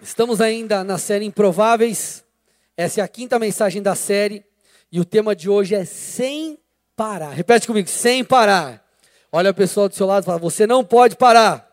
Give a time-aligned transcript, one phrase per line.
[0.00, 2.24] Estamos ainda na série Improváveis.
[2.76, 4.44] Essa é a quinta mensagem da série.
[4.92, 6.56] E o tema de hoje é sem
[6.94, 7.30] parar.
[7.30, 8.84] Repete comigo, sem parar.
[9.32, 11.68] Olha a pessoa do seu lado e fala: Você não pode parar.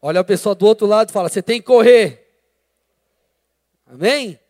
[0.00, 2.26] Olha a pessoa do outro lado e fala: Você tem que correr.
[3.86, 4.40] Amém?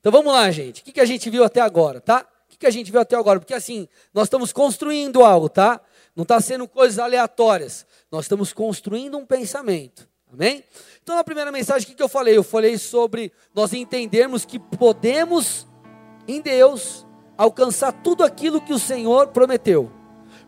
[0.00, 0.82] Então vamos lá, gente.
[0.82, 2.26] O que, que a gente viu até agora, tá?
[2.46, 3.38] O que, que a gente viu até agora?
[3.38, 5.80] Porque assim, nós estamos construindo algo, tá?
[6.14, 7.86] Não está sendo coisas aleatórias.
[8.10, 10.08] Nós estamos construindo um pensamento.
[10.32, 10.62] Amém?
[11.02, 12.36] Então, na primeira mensagem, o que, eu falei?
[12.36, 15.66] Eu falei sobre nós entendermos que podemos,
[16.26, 19.90] em Deus, alcançar tudo aquilo que o Senhor prometeu.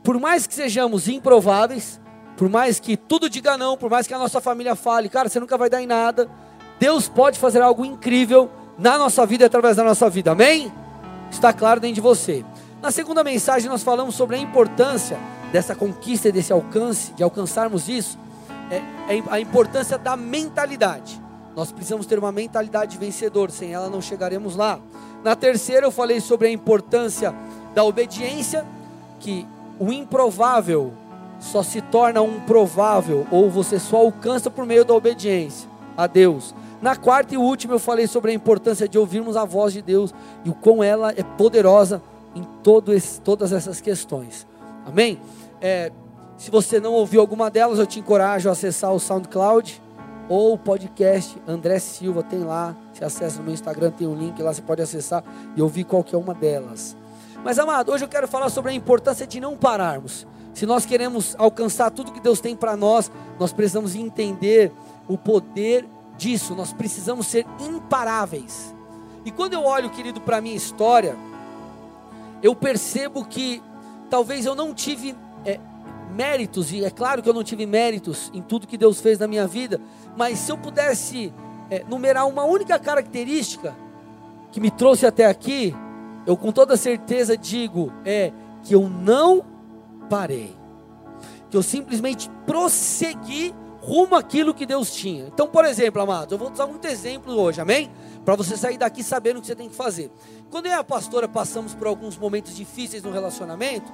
[0.02, 2.00] Por mais que sejamos improváveis,
[2.36, 5.40] por mais que tudo diga não, por mais que a nossa família fale, cara, você
[5.40, 6.30] nunca vai dar em nada,
[6.78, 10.32] Deus pode fazer algo incrível na nossa vida e através da nossa vida.
[10.32, 10.72] Amém?
[11.30, 12.44] Está claro dentro de você.
[12.82, 15.18] Na segunda mensagem, nós falamos sobre a importância
[15.52, 18.18] dessa conquista e desse alcance, de alcançarmos isso,
[18.70, 21.20] é, é a importância da mentalidade.
[21.56, 24.78] Nós precisamos ter uma mentalidade vencedora, sem ela não chegaremos lá.
[25.22, 27.34] Na terceira, eu falei sobre a importância
[27.74, 28.64] da obediência,
[29.18, 29.46] que
[29.78, 30.92] o improvável
[31.40, 36.54] só se torna um provável, ou você só alcança por meio da obediência a Deus.
[36.80, 40.14] Na quarta e última, eu falei sobre a importância de ouvirmos a voz de Deus
[40.44, 42.00] e o quão ela é poderosa
[42.34, 44.46] em todo esse, todas essas questões.
[44.86, 45.20] Amém?
[45.60, 45.92] É,
[46.40, 49.78] se você não ouviu alguma delas, eu te encorajo a acessar o SoundCloud
[50.26, 52.74] ou o podcast André Silva, tem lá.
[52.94, 55.22] Você acessa no meu Instagram, tem um link lá, você pode acessar
[55.54, 56.96] e ouvir qualquer uma delas.
[57.44, 60.26] Mas amado, hoje eu quero falar sobre a importância de não pararmos.
[60.54, 64.72] Se nós queremos alcançar tudo que Deus tem para nós, nós precisamos entender
[65.06, 65.86] o poder
[66.16, 68.74] disso, nós precisamos ser imparáveis.
[69.26, 71.14] E quando eu olho, querido, para a minha história,
[72.42, 73.62] eu percebo que
[74.08, 75.18] talvez eu não tive é,
[76.10, 79.26] méritos, e é claro que eu não tive méritos em tudo que Deus fez na
[79.26, 79.80] minha vida,
[80.16, 81.32] mas se eu pudesse
[81.70, 83.74] é, numerar uma única característica
[84.50, 85.74] que me trouxe até aqui,
[86.26, 88.32] eu com toda certeza digo é
[88.62, 89.44] que eu não
[90.08, 90.54] parei,
[91.48, 95.26] que eu simplesmente prossegui rumo àquilo que Deus tinha.
[95.26, 97.90] Então, por exemplo, amados, eu vou usar muito exemplo hoje, amém?
[98.24, 100.10] Para você sair daqui sabendo o que você tem que fazer.
[100.50, 103.90] Quando eu e a pastora passamos por alguns momentos difíceis no relacionamento,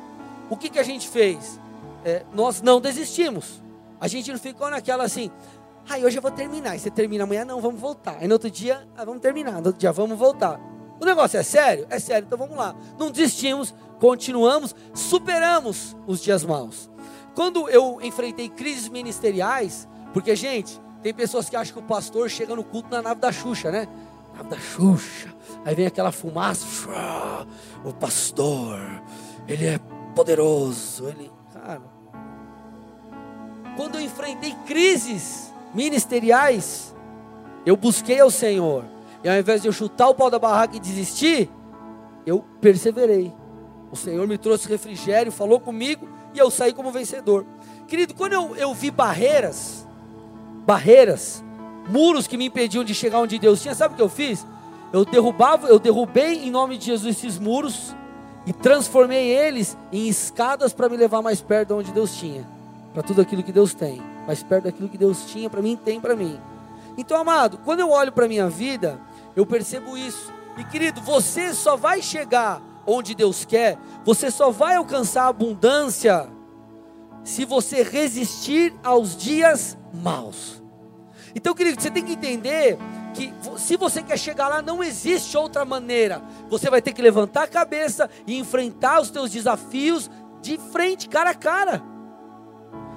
[0.51, 1.61] o que, que a gente fez?
[2.07, 3.61] É, nós não desistimos.
[4.01, 5.29] A gente não ficou naquela assim,
[5.89, 6.77] ai, hoje eu vou terminar.
[6.77, 8.19] E você termina amanhã, não, vamos voltar.
[8.21, 9.61] Aí no outro dia, ah, vamos terminar.
[9.61, 10.61] No outro dia, vamos voltar.
[11.01, 11.85] O negócio é sério?
[11.91, 12.77] É sério, então vamos lá.
[12.97, 16.89] Não desistimos, continuamos, superamos os dias maus.
[17.35, 22.55] Quando eu enfrentei crises ministeriais, porque, gente, tem pessoas que acham que o pastor chega
[22.55, 23.89] no culto na nave da Xuxa, né?
[24.33, 25.35] Nave da Xuxa.
[25.65, 26.65] Aí vem aquela fumaça.
[27.85, 28.79] O pastor,
[29.49, 29.81] ele é
[30.15, 31.09] poderoso.
[31.09, 31.96] Ele, cara.
[33.77, 36.95] Quando eu enfrentei crises ministeriais,
[37.65, 38.85] eu busquei ao Senhor.
[39.23, 41.51] E ao invés de eu chutar o pau da barraca e desistir,
[42.25, 43.33] eu perseverei.
[43.91, 47.47] O Senhor me trouxe refrigério, falou comigo e eu saí como vencedor.
[47.87, 49.87] Querido, quando eu, eu vi barreiras,
[50.67, 51.43] barreiras,
[51.89, 54.47] muros que me impediam de chegar onde Deus tinha, sabe o que eu fiz?
[54.93, 57.95] Eu derrubava, eu derrubei em nome de Jesus esses muros
[58.47, 62.47] e transformei eles em escadas para me levar mais perto de onde Deus tinha,
[62.97, 66.01] para tudo aquilo que Deus tem, mais perto daquilo que Deus tinha para mim, tem
[66.01, 66.41] para mim.
[66.97, 68.99] Então, amado, quando eu olho para a minha vida,
[69.37, 70.33] eu percebo isso.
[70.57, 76.27] E querido, você só vai chegar onde Deus quer, você só vai alcançar abundância
[77.23, 80.63] se você resistir aos dias maus.
[81.35, 82.79] Então, querido, você tem que entender
[83.13, 86.23] que se você quer chegar lá, não existe outra maneira.
[86.49, 91.29] Você vai ter que levantar a cabeça e enfrentar os teus desafios de frente, cara
[91.29, 91.96] a cara.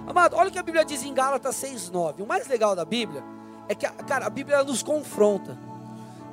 [0.10, 2.24] Amado, olha o que a Bíblia diz em Gálatas 6,9.
[2.24, 3.24] O mais legal da Bíblia
[3.68, 5.56] é que, cara, a Bíblia nos confronta.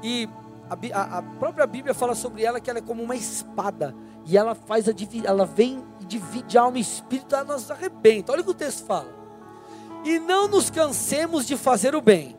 [0.02, 0.26] E
[0.70, 3.94] a, a, a, própria Bíblia fala sobre ela que ela é como uma espada.
[4.24, 4.92] E ela faz a
[5.22, 8.32] ela vem e divide alma e espírito, ela nos arrebenta.
[8.32, 9.14] Olha o que o texto fala.
[10.06, 12.34] E não nos cansemos de fazer o bem,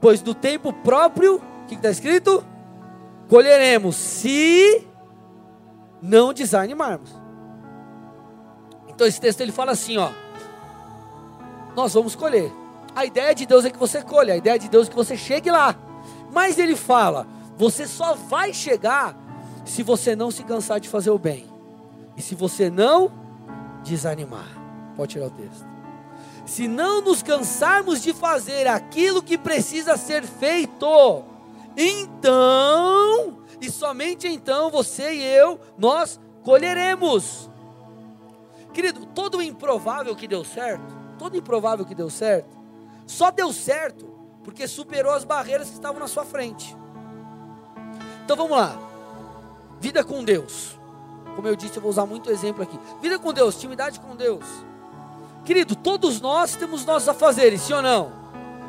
[0.00, 2.44] pois do tempo próprio, o que está escrito?
[3.28, 4.84] Colheremos, se
[6.02, 7.14] não desanimarmos.
[8.88, 10.23] Então esse texto ele fala assim, ó.
[11.74, 12.52] Nós vamos colher.
[12.94, 15.16] A ideia de Deus é que você colhe, a ideia de Deus é que você
[15.16, 15.74] chegue lá.
[16.30, 17.26] Mas ele fala:
[17.56, 19.16] você só vai chegar
[19.64, 21.46] se você não se cansar de fazer o bem.
[22.16, 23.10] E se você não
[23.82, 24.48] desanimar.
[24.96, 25.66] Pode tirar o texto.
[26.46, 31.24] Se não nos cansarmos de fazer aquilo que precisa ser feito,
[31.76, 37.50] então, e somente então você e eu, nós colheremos.
[38.72, 42.54] Querido, todo improvável que deu certo, todo improvável que deu certo,
[43.06, 44.12] só deu certo
[44.42, 46.76] Porque superou as barreiras que estavam na sua frente.
[48.22, 48.76] Então vamos lá.
[49.80, 50.78] Vida com Deus.
[51.34, 52.78] Como eu disse, eu vou usar muito exemplo aqui.
[53.00, 54.44] Vida com Deus, intimidade com Deus.
[55.46, 58.12] Querido, todos nós temos nossos afazeres, sim ou não?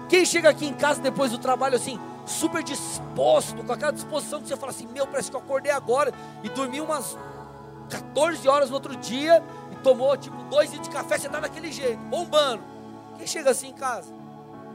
[0.08, 4.48] Quem chega aqui em casa depois do trabalho assim, super disposto, com aquela disposição que
[4.48, 7.18] você fala assim: Meu, parece que eu acordei agora e dormi umas
[7.90, 9.44] 14 horas no outro dia
[9.86, 12.64] tomou tipo dois litros de café, você está daquele jeito, bombando.
[13.18, 14.12] Quem chega assim em casa?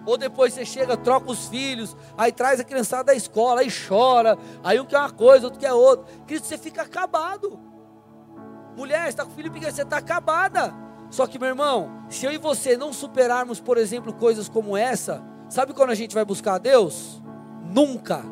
[0.06, 4.38] Ou depois você chega, troca os filhos, aí traz a criançada da escola, aí chora,
[4.62, 6.06] aí um quer uma coisa, outro quer outra.
[6.26, 7.58] Querido, você fica acabado.
[8.76, 10.72] Mulher, está com filho pequeno, você está acabada.
[11.10, 15.22] Só que, meu irmão, se eu e você não superarmos, por exemplo, coisas como essa,
[15.48, 17.20] sabe quando a gente vai buscar a Deus?
[17.64, 18.24] Nunca.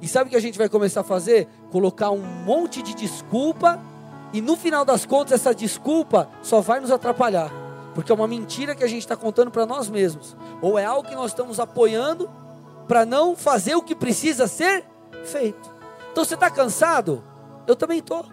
[0.00, 1.48] E sabe o que a gente vai começar a fazer?
[1.70, 3.80] Colocar um monte de desculpa,
[4.34, 7.52] e no final das contas, essa desculpa só vai nos atrapalhar,
[7.94, 11.08] porque é uma mentira que a gente está contando para nós mesmos, ou é algo
[11.08, 12.28] que nós estamos apoiando
[12.88, 14.84] para não fazer o que precisa ser
[15.22, 15.72] feito.
[16.10, 17.22] Então você está cansado?
[17.64, 18.26] Eu também estou.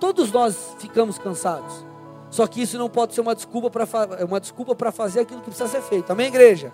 [0.00, 1.84] Todos nós ficamos cansados.
[2.30, 3.86] Só que isso não pode ser uma desculpa para
[4.18, 6.10] é uma desculpa para fazer aquilo que precisa ser feito.
[6.10, 6.72] Amém, igreja?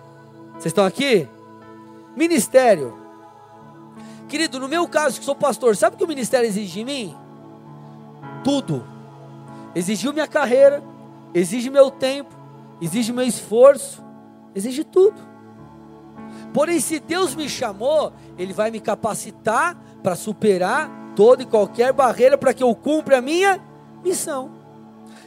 [0.53, 1.27] Vocês estão aqui?
[2.15, 2.97] Ministério.
[4.29, 7.17] Querido, no meu caso, que sou pastor, sabe o que o ministério exige de mim?
[8.43, 8.85] Tudo.
[9.75, 10.83] Exigiu minha carreira,
[11.33, 12.35] exige meu tempo,
[12.81, 14.03] exige meu esforço,
[14.55, 15.19] exige tudo.
[16.53, 22.37] Porém, se Deus me chamou, Ele vai me capacitar para superar toda e qualquer barreira
[22.37, 23.61] para que eu cumpra a minha
[24.03, 24.51] missão.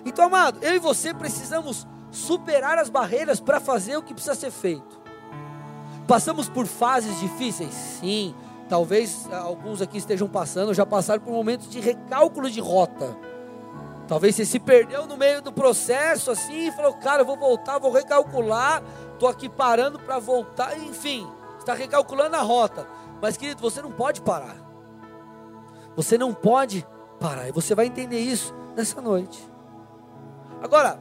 [0.05, 4.51] Então, amado, eu e você precisamos superar as barreiras para fazer o que precisa ser
[4.51, 5.01] feito.
[6.07, 7.73] Passamos por fases difíceis?
[7.73, 8.35] Sim.
[8.73, 13.15] Talvez alguns aqui estejam passando, já passaram por momentos de recálculo de rota.
[14.09, 17.79] Talvez você se perdeu no meio do processo assim e falou, cara, eu vou voltar,
[17.79, 18.83] vou recalcular,
[19.13, 21.29] estou aqui parando para voltar, enfim,
[21.59, 22.89] está recalculando a rota.
[23.21, 24.57] Mas, querido, você não pode parar.
[25.95, 26.87] Você não pode
[27.21, 27.51] parar.
[27.51, 29.47] E você vai entender isso nessa noite.
[30.63, 30.99] Agora,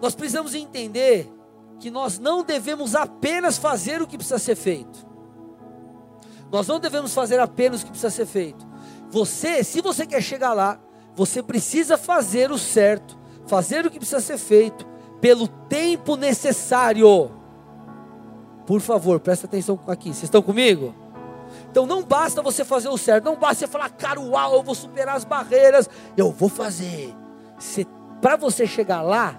[0.00, 1.30] nós precisamos entender
[1.78, 5.12] que nós não devemos apenas fazer o que precisa ser feito.
[6.54, 8.64] Nós não devemos fazer apenas o que precisa ser feito.
[9.10, 10.78] Você, se você quer chegar lá,
[11.12, 14.86] você precisa fazer o certo, fazer o que precisa ser feito,
[15.20, 17.32] pelo tempo necessário.
[18.64, 20.10] Por favor, presta atenção aqui.
[20.10, 20.94] Vocês estão comigo?
[21.72, 24.76] Então não basta você fazer o certo, não basta você falar, cara, uau, eu vou
[24.76, 27.16] superar as barreiras, eu vou fazer.
[28.20, 29.36] Para você chegar lá,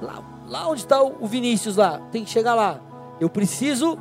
[0.00, 2.80] lá, lá onde está o Vinícius lá, tem que chegar lá.
[3.20, 3.96] Eu preciso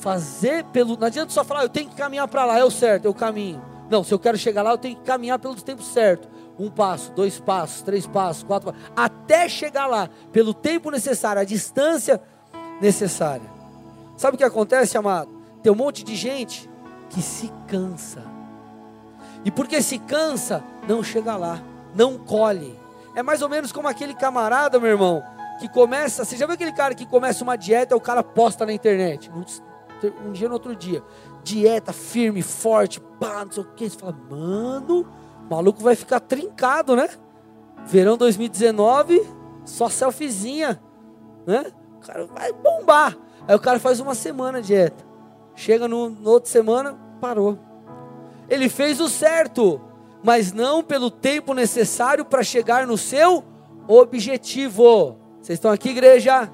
[0.00, 0.96] fazer pelo.
[0.96, 3.62] Não adianta só falar, eu tenho que caminhar para lá, é o certo, eu caminho.
[3.88, 6.28] Não, se eu quero chegar lá, eu tenho que caminhar pelo tempo certo.
[6.58, 11.44] Um passo, dois passos, três passos, quatro passos, até chegar lá, pelo tempo necessário, a
[11.44, 12.20] distância
[12.80, 13.48] necessária.
[14.16, 15.30] Sabe o que acontece, amado?
[15.62, 16.68] Tem um monte de gente
[17.08, 18.22] que se cansa.
[19.44, 21.60] E porque se cansa, não chega lá,
[21.94, 22.78] não colhe.
[23.14, 25.22] É mais ou menos como aquele camarada, meu irmão,
[25.58, 26.24] que começa.
[26.24, 29.30] Você já viu aquele cara que começa uma dieta e o cara posta na internet?
[30.24, 31.02] Um dia no outro dia.
[31.42, 33.90] Dieta firme, forte, pá, não sei o que.
[33.90, 35.06] Você fala, mano,
[35.46, 37.08] o maluco vai ficar trincado, né?
[37.86, 39.26] Verão 2019,
[39.64, 40.80] só selfiezinha,
[41.46, 41.72] né?
[41.96, 43.16] O cara vai bombar.
[43.46, 45.04] Aí o cara faz uma semana de dieta.
[45.54, 47.58] Chega no, no outra semana, parou.
[48.48, 49.80] Ele fez o certo,
[50.22, 53.44] mas não pelo tempo necessário para chegar no seu
[53.86, 55.16] objetivo.
[55.40, 56.50] Vocês estão aqui, igreja?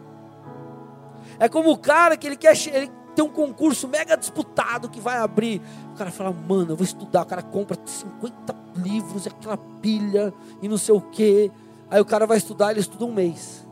[1.39, 5.17] É como o cara que ele quer ele tem um concurso mega disputado que vai
[5.17, 5.63] abrir.
[5.95, 7.23] O cara fala, mano, eu vou estudar.
[7.23, 11.51] O cara compra 50 livros, aquela pilha e não sei o quê.
[11.91, 13.67] Aí o cara vai estudar, ele estuda um mês.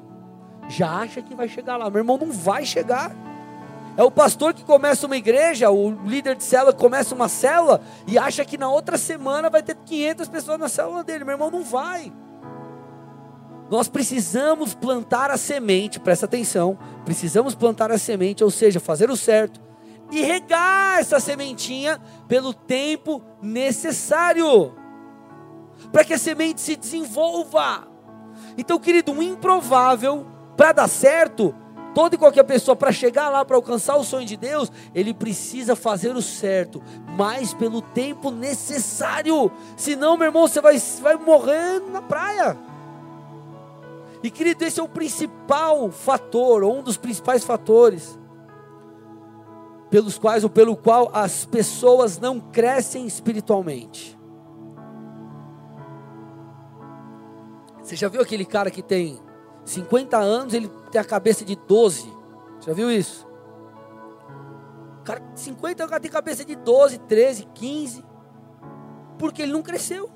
[0.67, 1.91] Já acha que vai chegar lá.
[1.91, 3.15] Meu irmão, não vai chegar.
[3.99, 8.19] É o pastor que começa uma igreja, o líder de célula começa uma célula e
[8.19, 11.23] acha que na outra semana vai ter 500 pessoas na célula dele.
[11.23, 12.11] Meu irmão, não vai.
[13.71, 16.79] Nós precisamos plantar a semente, presta atenção.
[17.05, 19.61] Precisamos plantar a semente, ou seja, fazer o certo
[20.11, 24.75] e regar essa sementinha pelo tempo necessário
[25.91, 27.89] para que a semente se desenvolva.
[28.57, 31.55] Então, querido, um improvável para dar certo
[31.95, 35.77] Toda e qualquer pessoa, para chegar lá, para alcançar o sonho de Deus, ele precisa
[35.77, 36.83] fazer o certo,
[37.17, 39.51] mas pelo tempo necessário.
[39.77, 42.59] Senão, meu irmão, você vai, vai morrer na praia.
[44.25, 48.19] E querido, esse é o principal fator, ou um dos principais fatores,
[49.91, 54.19] pelos quais ou pelo qual as pessoas não crescem espiritualmente.
[57.83, 59.21] Você já viu aquele cara que tem
[59.63, 62.11] 50 anos, ele tem a cabeça de 12,
[62.65, 63.29] Já viu isso?
[65.01, 68.03] O cara 50 o cara tem cabeça de 12, 13, 15.
[69.19, 70.11] Porque ele não cresceu.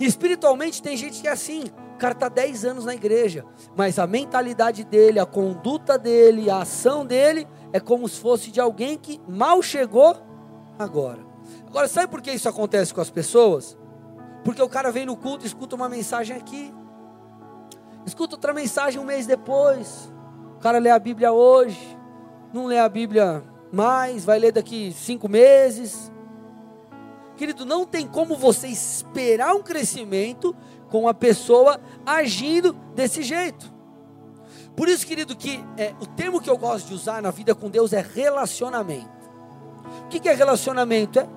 [0.00, 1.62] E espiritualmente tem gente que é assim.
[2.00, 3.44] Cara está 10 anos na igreja.
[3.76, 8.58] Mas a mentalidade dele, a conduta dele, a ação dele é como se fosse de
[8.58, 10.16] alguém que mal chegou
[10.78, 11.20] agora.
[11.66, 13.76] Agora, sabe por que isso acontece com as pessoas?
[14.42, 16.72] Porque o cara vem no culto, escuta uma mensagem aqui,
[18.06, 20.10] escuta outra mensagem um mês depois.
[20.56, 21.98] O cara lê a Bíblia hoje,
[22.50, 26.10] não lê a Bíblia mais, vai ler daqui cinco meses.
[27.36, 30.56] Querido, não tem como você esperar um crescimento
[30.90, 33.72] com a pessoa agindo desse jeito.
[34.76, 37.70] Por isso, querido, que é, o termo que eu gosto de usar na vida com
[37.70, 39.20] Deus é relacionamento.
[40.04, 41.18] O que, é relacionamento?
[41.18, 41.28] É,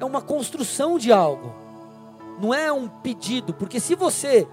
[0.00, 1.52] é uma construção de algo,
[2.40, 4.48] não é um pedido, porque se você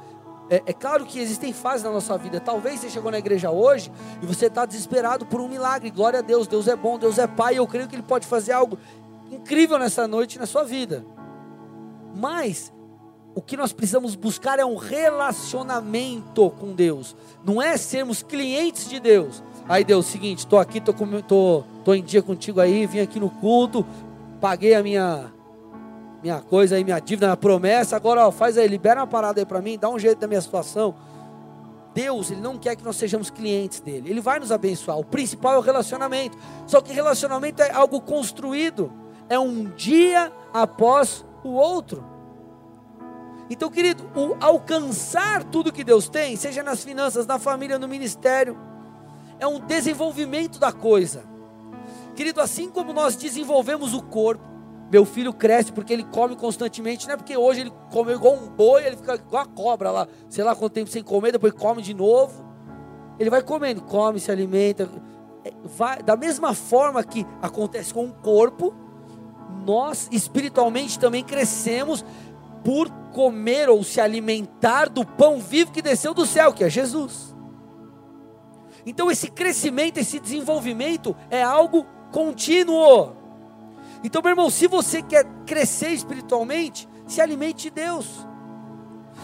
[0.50, 2.40] é, é, claro que existem fases na nossa vida.
[2.40, 5.92] Talvez você chegou na igreja hoje e você está desesperado por um milagre.
[5.92, 7.60] Glória a Deus, Deus é bom, Deus é Pai.
[7.60, 8.78] Eu creio que Ele pode fazer algo
[9.32, 11.06] incrível nessa noite na sua vida.
[12.16, 12.74] Mas
[13.40, 17.16] o que nós precisamos buscar é um relacionamento com Deus.
[17.42, 19.42] Não é sermos clientes de Deus.
[19.66, 23.30] Aí Deus, seguinte, estou aqui, estou tô, tô em dia contigo aí, vim aqui no
[23.30, 23.86] culto,
[24.42, 25.32] paguei a minha
[26.22, 27.96] minha coisa aí, minha dívida, minha promessa.
[27.96, 30.42] Agora, ó, faz aí, libera uma parada aí para mim, dá um jeito da minha
[30.42, 30.94] situação.
[31.94, 34.10] Deus, Ele não quer que nós sejamos clientes dele.
[34.10, 35.00] Ele vai nos abençoar.
[35.00, 36.38] O principal é o relacionamento.
[36.68, 38.92] Só que relacionamento é algo construído.
[39.30, 42.19] É um dia após o outro.
[43.50, 48.58] Então, querido, o alcançar tudo que Deus tem, seja nas finanças, na família, no ministério,
[49.40, 51.24] é um desenvolvimento da coisa.
[52.16, 54.44] Querido, assim como nós desenvolvemos o corpo,
[54.92, 58.48] meu filho cresce porque ele come constantemente, não é porque hoje ele comeu igual um
[58.50, 61.82] boi, ele fica igual a cobra lá, sei lá quanto tempo sem comer, depois come
[61.82, 62.46] de novo.
[63.18, 64.90] Ele vai comendo, come, se alimenta.
[65.44, 68.74] É, vai, da mesma forma que acontece com o corpo,
[69.66, 72.04] nós espiritualmente também crescemos
[72.64, 77.36] por comer ou se alimentar do pão vivo que desceu do céu, que é Jesus.
[78.86, 83.16] Então esse crescimento, esse desenvolvimento é algo contínuo.
[84.04, 88.26] Então, meu irmão, se você quer crescer espiritualmente, se alimente de Deus.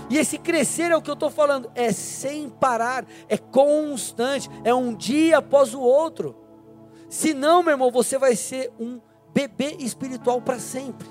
[0.09, 4.73] E esse crescer é o que eu estou falando, é sem parar, é constante, é
[4.73, 6.35] um dia após o outro.
[7.09, 8.99] Senão, meu irmão, você vai ser um
[9.33, 11.07] bebê espiritual para sempre.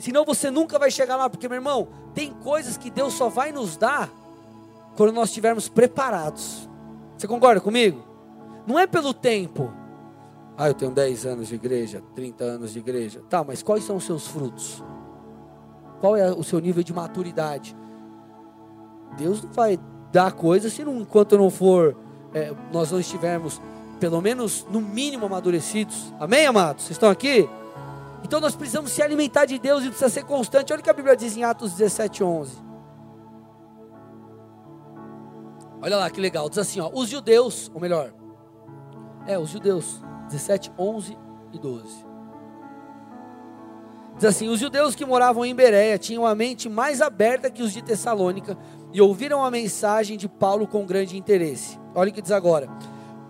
[0.00, 3.52] Senão você nunca vai chegar lá, porque, meu irmão, tem coisas que Deus só vai
[3.52, 4.10] nos dar
[4.96, 6.68] quando nós estivermos preparados.
[7.16, 8.02] Você concorda comigo?
[8.66, 9.72] Não é pelo tempo,
[10.60, 13.22] ah, eu tenho 10 anos de igreja, 30 anos de igreja.
[13.30, 14.84] Tá, mas quais são os seus frutos?
[16.00, 17.74] Qual é o seu nível de maturidade?
[19.16, 19.78] Deus não vai
[20.12, 21.96] dar coisas se não, enquanto não for,
[22.34, 23.58] é, nós não estivermos,
[23.98, 26.12] pelo menos no mínimo, amadurecidos.
[26.20, 26.84] Amém, amados?
[26.84, 27.48] Vocês estão aqui?
[28.22, 30.72] Então nós precisamos se alimentar de Deus e precisa ser constante.
[30.72, 32.70] Olha o que a Bíblia diz em Atos 17, 11.
[35.82, 38.12] Olha lá que legal, diz assim: ó, os judeus, ou melhor,
[39.26, 41.16] é, os judeus, 17, 11
[41.52, 42.10] e 12.
[44.16, 47.72] Diz assim: Os judeus que moravam em Bereia tinham a mente mais aberta que os
[47.72, 48.56] de Tessalônica
[48.92, 51.78] e ouviram a mensagem de Paulo com grande interesse.
[51.94, 52.68] Olha o que diz agora: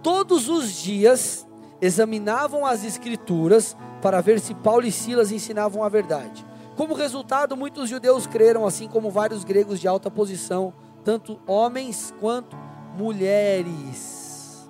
[0.03, 1.47] Todos os dias
[1.81, 6.45] examinavam as Escrituras para ver se Paulo e Silas ensinavam a verdade.
[6.77, 10.73] Como resultado, muitos judeus creram, assim como vários gregos de alta posição,
[11.05, 12.57] tanto homens quanto
[12.97, 14.69] mulheres.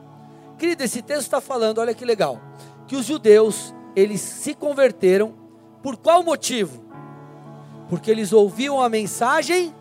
[0.58, 2.40] Querido, esse texto está falando, olha que legal,
[2.86, 5.34] que os judeus, eles se converteram
[5.82, 6.82] por qual motivo?
[7.88, 9.74] Porque eles ouviam a mensagem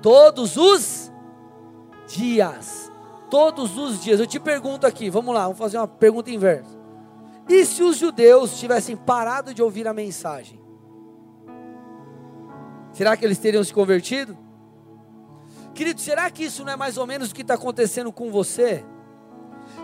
[0.00, 1.12] todos os
[2.06, 2.87] dias.
[3.30, 4.20] Todos os dias.
[4.20, 6.78] Eu te pergunto aqui, vamos lá, vamos fazer uma pergunta inversa.
[7.48, 10.60] E se os judeus tivessem parado de ouvir a mensagem?
[12.92, 14.36] Será que eles teriam se convertido?
[15.74, 18.84] Querido, será que isso não é mais ou menos o que está acontecendo com você?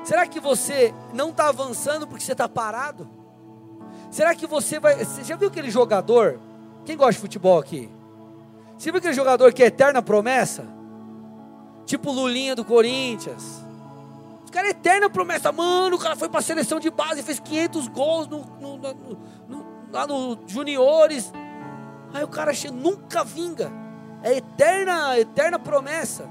[0.03, 3.09] Será que você não está avançando porque você está parado?
[4.11, 5.05] Será que você vai.
[5.05, 6.41] Você já viu aquele jogador?
[6.85, 7.89] Quem gosta de futebol aqui?
[8.77, 10.74] Você viu aquele jogador que é eterna promessa?
[11.87, 13.63] Tipo Lulinha do Corinthians.
[14.45, 15.53] Os caras é eterna promessa.
[15.53, 18.77] Mano, o cara foi para a seleção de base, fez 500 gols no, no,
[19.49, 21.33] no, lá no Juniores.
[22.13, 23.71] Aí o cara nunca vinga.
[24.23, 26.29] É eterna, eterna promessa.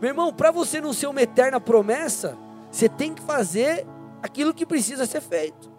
[0.00, 2.38] Meu irmão, para você não ser uma eterna promessa,
[2.70, 3.86] você tem que fazer
[4.22, 5.70] aquilo que precisa ser feito.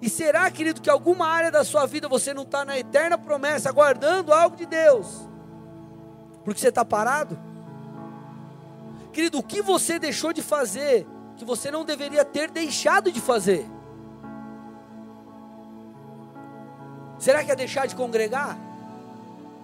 [0.00, 3.68] E será, querido, que alguma área da sua vida você não está na eterna promessa,
[3.68, 5.28] aguardando algo de Deus?
[6.44, 7.38] Porque você está parado?
[9.16, 11.06] Querido, o que você deixou de fazer
[11.38, 13.66] que você não deveria ter deixado de fazer?
[17.18, 18.58] Será que é deixar de congregar?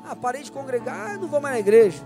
[0.02, 2.02] Ah, parei de congregar, não vou mais na igreja.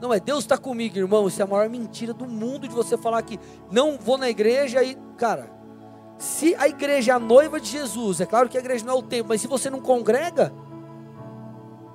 [0.00, 1.26] Não, é Deus está comigo, irmão.
[1.26, 3.40] Isso é a maior mentira do mundo de você falar que
[3.72, 5.50] não vou na igreja e, cara,
[6.16, 8.98] se a igreja é a noiva de Jesus, é claro que a igreja não é
[8.98, 10.54] o tempo, mas se você não congrega,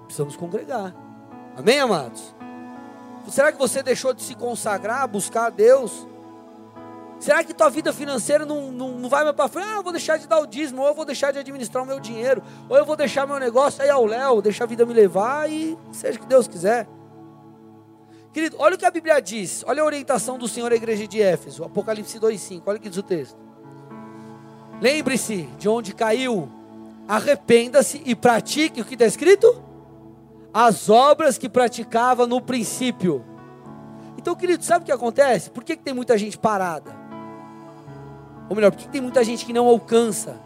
[0.04, 0.94] precisamos congregar.
[1.56, 2.36] Amém, amados?
[3.30, 6.06] Será que você deixou de se consagrar, buscar a Deus?
[7.20, 9.66] Será que tua vida financeira não, não, não vai mais para frente?
[9.66, 11.86] Ah, eu vou deixar de dar o dízimo, ou eu vou deixar de administrar o
[11.86, 14.94] meu dinheiro, ou eu vou deixar meu negócio aí ao léu, deixar a vida me
[14.94, 16.86] levar e seja o que Deus quiser.
[18.34, 21.22] Querido, olha o que a Bíblia diz, olha a orientação do Senhor à igreja de
[21.22, 23.38] Éfeso, Apocalipse 2,5, olha o que diz o texto.
[24.82, 26.50] Lembre-se de onde caiu,
[27.08, 29.64] arrependa-se e pratique o que está escrito?
[30.54, 33.26] As obras que praticava no princípio.
[34.18, 35.50] Então, querido, sabe o que acontece?
[35.50, 36.96] Por que, que tem muita gente parada?
[38.48, 40.38] Ou melhor, por que tem muita gente que não alcança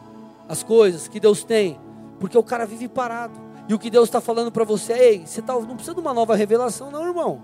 [0.48, 1.80] as coisas que Deus tem?
[2.20, 3.38] Porque o cara vive parado.
[3.68, 6.00] E o que Deus está falando para você é: ei, você tá, não precisa de
[6.00, 7.42] uma nova revelação, não, irmão.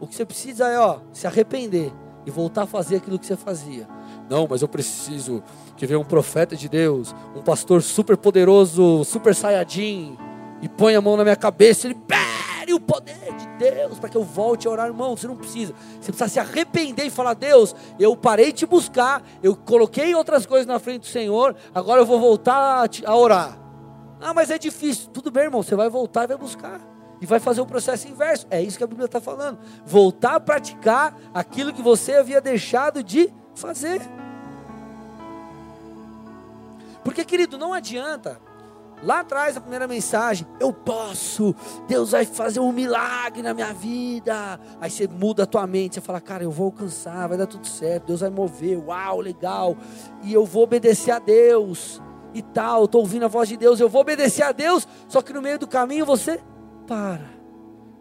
[0.00, 1.92] O que você precisa é, ó, se arrepender
[2.24, 3.86] e voltar a fazer aquilo que você fazia.
[4.28, 5.42] Não, mas eu preciso
[5.76, 10.16] que venha um profeta de Deus, um pastor super poderoso, super saiyajin,
[10.62, 11.96] e põe a mão na minha cabeça ele
[12.70, 15.16] libere o poder de Deus para que eu volte a orar, irmão.
[15.16, 15.74] Você não precisa.
[16.00, 20.46] Você precisa se arrepender e falar: Deus, eu parei de te buscar, eu coloquei outras
[20.46, 23.58] coisas na frente do Senhor, agora eu vou voltar a, orar.
[24.20, 25.08] Ah, mas é difícil.
[25.08, 25.62] Tudo bem, irmão.
[25.62, 26.80] Você vai voltar e vai buscar.
[27.20, 28.46] E vai fazer o processo inverso.
[28.50, 29.58] É isso que a Bíblia está falando.
[29.84, 34.00] Voltar a praticar aquilo que você havia deixado de fazer.
[37.02, 38.40] Porque, querido, não adianta
[39.02, 41.54] Lá atrás, a primeira mensagem, eu posso,
[41.88, 44.60] Deus vai fazer um milagre na minha vida.
[44.78, 47.66] Aí você muda a tua mente, você fala, cara, eu vou alcançar, vai dar tudo
[47.66, 49.74] certo, Deus vai mover, uau, legal.
[50.22, 52.00] E eu vou obedecer a Deus
[52.34, 55.32] e tal, estou ouvindo a voz de Deus, eu vou obedecer a Deus, só que
[55.32, 56.38] no meio do caminho você
[56.86, 57.40] para.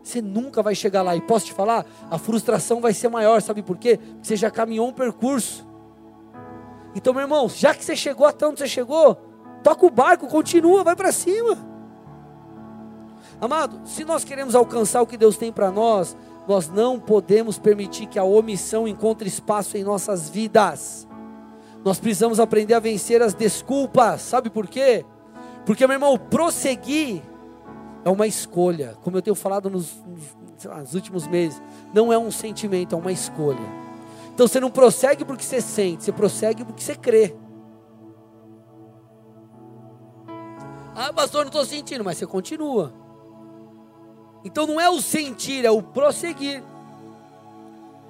[0.03, 1.15] Você nunca vai chegar lá.
[1.15, 3.97] E posso te falar, a frustração vai ser maior, sabe por quê?
[3.97, 5.67] Porque você já caminhou um percurso.
[6.95, 9.28] Então, meu irmão, já que você chegou até onde você chegou,
[9.63, 11.57] Toca o barco, continua, vai para cima.
[13.41, 16.15] Amado, se nós queremos alcançar o que Deus tem para nós,
[16.47, 21.07] nós não podemos permitir que a omissão encontre espaço em nossas vidas.
[21.83, 24.21] Nós precisamos aprender a vencer as desculpas.
[24.21, 25.05] Sabe por quê?
[25.65, 27.21] Porque, meu irmão, prosseguir
[28.03, 28.97] é uma escolha.
[29.03, 31.61] Como eu tenho falado nos, nos, lá, nos últimos meses,
[31.93, 33.79] não é um sentimento, é uma escolha.
[34.33, 37.35] Então você não prossegue porque você sente, você prossegue porque você crê.
[41.01, 42.93] Ah, pastor, não estou sentindo, mas você continua.
[44.43, 46.61] Então não é o sentir, é o prosseguir.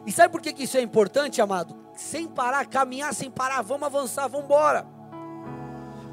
[0.08, 1.75] E sabe por que, que isso é importante, amado?
[1.93, 4.88] Sem parar, caminhar sem parar, vamos avançar, vamos embora.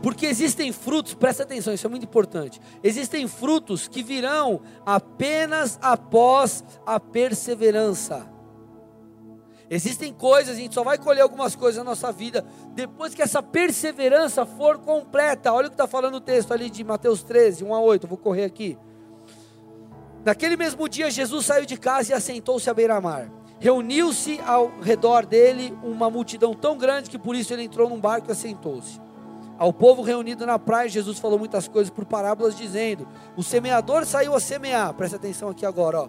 [0.03, 2.61] Porque existem frutos, presta atenção, isso é muito importante.
[2.83, 8.36] Existem frutos que virão apenas após a perseverança.
[9.69, 13.43] Existem coisas, a gente só vai colher algumas coisas na nossa vida depois que essa
[13.43, 15.53] perseverança for completa.
[15.53, 18.05] Olha o que está falando o texto ali de Mateus 13, 1 a 8.
[18.05, 18.79] Eu vou correr aqui.
[20.25, 23.31] Naquele mesmo dia, Jesus saiu de casa e assentou-se à beira-mar.
[23.59, 28.29] Reuniu-se ao redor dele uma multidão tão grande que por isso ele entrou num barco
[28.29, 29.01] e assentou-se.
[29.59, 34.35] Ao povo reunido na praia, Jesus falou muitas coisas por parábolas, dizendo: O semeador saiu
[34.35, 34.93] a semear.
[34.95, 36.09] Presta atenção aqui agora, ó.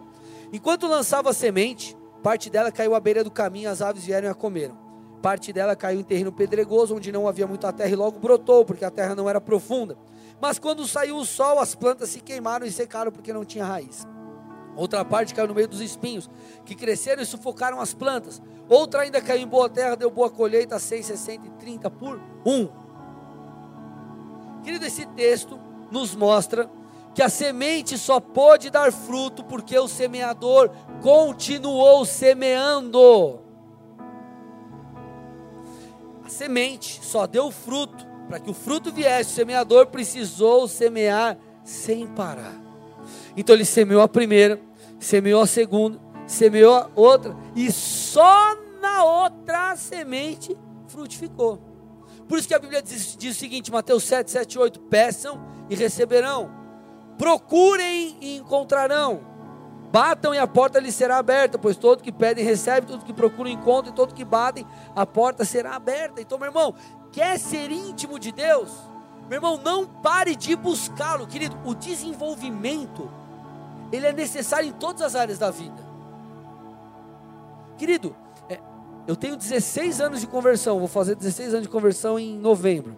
[0.52, 1.96] Enquanto lançava a semente,
[2.28, 4.78] Parte dela caiu à beira do caminho, as aves vieram e a comeram.
[5.22, 8.84] Parte dela caiu em terreno pedregoso, onde não havia muita terra, e logo brotou, porque
[8.84, 9.98] a terra não era profunda.
[10.42, 14.06] Mas quando saiu o sol, as plantas se queimaram e secaram, porque não tinha raiz.
[14.76, 16.30] Outra parte caiu no meio dos espinhos,
[16.66, 18.42] que cresceram e sufocaram as plantas.
[18.68, 22.68] Outra ainda caiu em boa terra, deu boa colheita, 6, 60 e 30 por um.
[24.66, 25.58] Querido, esse texto
[25.90, 26.70] nos mostra
[27.17, 30.69] que a semente só pôde dar fruto porque o semeador
[31.01, 33.41] continuou semeando.
[36.23, 38.06] A semente só deu fruto.
[38.27, 42.53] Para que o fruto viesse, o semeador precisou semear sem parar.
[43.36, 44.62] Então ele semeou a primeira,
[44.99, 50.56] semeou a segunda, semeou a outra, e só na outra semente
[50.88, 51.60] frutificou.
[52.30, 55.75] Por isso que a Bíblia diz, diz o seguinte, Mateus 7, 7, 8: peçam e
[55.75, 56.57] receberão
[57.17, 59.21] Procurem e encontrarão.
[59.91, 63.49] Batam e a porta lhes será aberta, pois todo que pede recebe, todo que procura
[63.49, 66.21] encontra, e todo que batem, a porta será aberta.
[66.21, 66.75] Então, meu irmão,
[67.12, 68.69] quer ser íntimo de Deus?
[69.30, 71.58] Meu irmão, não pare de buscá-lo, querido.
[71.65, 73.10] O desenvolvimento,
[73.91, 75.86] ele é necessário em todas as áreas da vida.
[77.77, 78.15] Querido,
[78.49, 78.60] é,
[79.08, 82.97] eu tenho 16 anos de conversão, vou fazer 16 anos de conversão em novembro.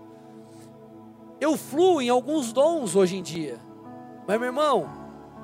[1.40, 3.69] Eu fluo em alguns dons hoje em dia.
[4.30, 4.88] Mas, meu irmão,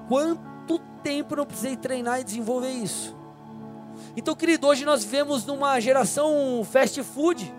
[0.07, 3.17] quanto tempo eu não precisei treinar e desenvolver isso?
[4.15, 7.51] Então, querido, hoje nós vivemos numa geração fast food.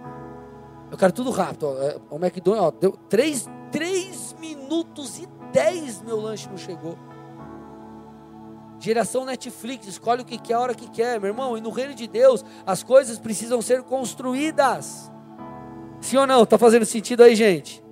[0.88, 1.76] Eu quero tudo rápido.
[1.82, 6.96] É, o McDonald's, ó, deu 3, 3 minutos e 10 meu lanche não chegou.
[8.78, 11.58] Geração Netflix, escolhe o que quer, a hora que quer, meu irmão.
[11.58, 15.10] E no reino de Deus, as coisas precisam ser construídas.
[16.00, 16.44] Sim ou não?
[16.44, 17.82] Está fazendo sentido aí, gente?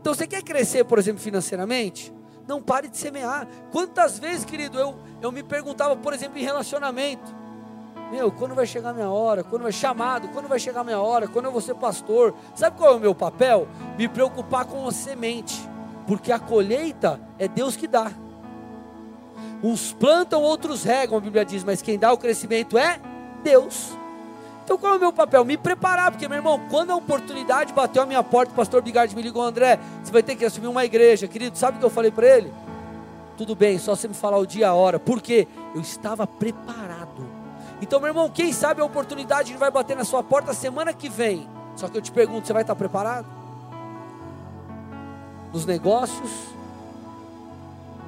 [0.00, 2.15] Então, você quer crescer, por exemplo, financeiramente?
[2.46, 3.46] Não pare de semear.
[3.72, 7.34] Quantas vezes, querido, eu, eu me perguntava, por exemplo, em relacionamento:
[8.10, 9.42] Meu, quando vai chegar minha hora?
[9.42, 10.28] Quando vai chamado?
[10.28, 11.26] Quando vai chegar minha hora?
[11.26, 12.34] Quando eu vou ser pastor?
[12.54, 13.66] Sabe qual é o meu papel?
[13.98, 15.68] Me preocupar com a semente,
[16.06, 18.12] porque a colheita é Deus que dá.
[19.62, 23.00] Uns plantam, outros regam, a Bíblia diz, mas quem dá o crescimento é
[23.42, 23.96] Deus.
[24.66, 25.44] Então qual é o meu papel?
[25.44, 29.14] Me preparar, porque meu irmão, quando a oportunidade bateu a minha porta, o pastor Bigard
[29.14, 31.90] me ligou, André, você vai ter que assumir uma igreja, querido, sabe o que eu
[31.90, 32.52] falei para ele?
[33.36, 37.24] Tudo bem, só você me falar o dia e a hora, porque eu estava preparado.
[37.80, 41.48] Então, meu irmão, quem sabe a oportunidade vai bater na sua porta semana que vem.
[41.76, 43.26] Só que eu te pergunto, você vai estar preparado?
[45.52, 46.28] Nos negócios,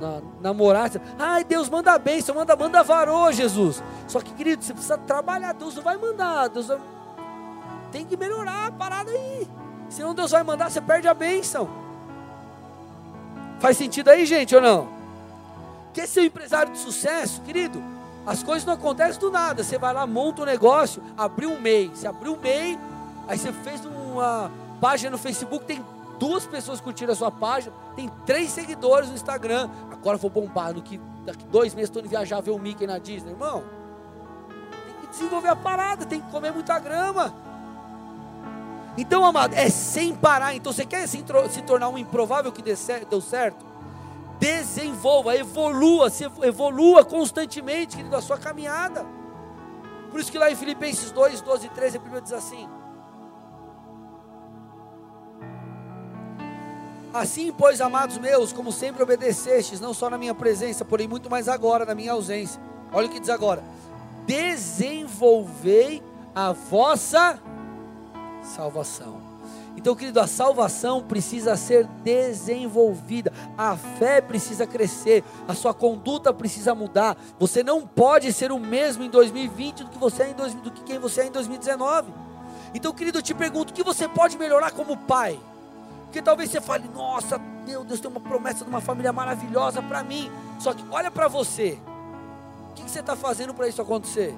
[0.00, 0.90] na, namorar.
[1.18, 3.82] Ai, Deus manda bênção, manda, manda varô, Jesus.
[4.06, 5.52] Só que, querido, você precisa trabalhar.
[5.52, 6.48] Deus não vai mandar.
[6.48, 6.78] Deus vai...
[7.90, 9.48] tem que melhorar a parada aí.
[9.88, 11.68] Senão Deus vai mandar, você perde a bênção.
[13.58, 14.88] Faz sentido aí, gente, ou não?
[15.92, 17.82] Quer ser um empresário de sucesso, querido?
[18.26, 19.64] As coisas não acontecem do nada.
[19.64, 21.90] Você vai lá, monta um negócio, abriu um MEI.
[21.94, 22.78] Você abriu um MEI,
[23.26, 25.84] aí você fez uma página no Facebook, tem
[26.18, 29.70] duas pessoas curtiram a sua página, tem três seguidores no Instagram.
[30.00, 32.98] Agora vou bombar, no que daqui dois meses estou indo viajar ver o Mickey na
[32.98, 33.64] Disney, irmão.
[34.86, 37.34] Tem que desenvolver a parada, tem que comer muita grama.
[38.96, 40.54] Então, amado, é sem parar.
[40.54, 43.66] Então, você quer se, se tornar um improvável que deu certo?
[44.40, 49.04] Desenvolva, evolua, se evolua constantemente, querido, a sua caminhada.
[50.10, 52.68] Por isso que lá em Filipenses 2, 12 e 13, a Bíblia diz assim:
[57.12, 61.48] Assim, pois, amados meus, como sempre obedecestes, não só na minha presença, porém muito mais
[61.48, 62.60] agora, na minha ausência.
[62.92, 63.62] Olha o que diz agora:
[64.26, 66.02] desenvolvei
[66.34, 67.40] a vossa
[68.42, 69.28] salvação.
[69.76, 76.74] Então, querido, a salvação precisa ser desenvolvida, a fé precisa crescer, a sua conduta precisa
[76.74, 77.16] mudar.
[77.38, 80.70] Você não pode ser o mesmo em 2020 do que você é em 2000, do
[80.72, 82.12] que quem você é em 2019.
[82.74, 85.38] Então, querido, eu te pergunto: o que você pode melhorar como pai?
[86.08, 90.02] Porque talvez você fale, nossa, meu Deus, tem uma promessa de uma família maravilhosa para
[90.02, 90.32] mim.
[90.58, 91.78] Só que olha para você.
[92.70, 94.34] O que, você está fazendo para isso acontecer?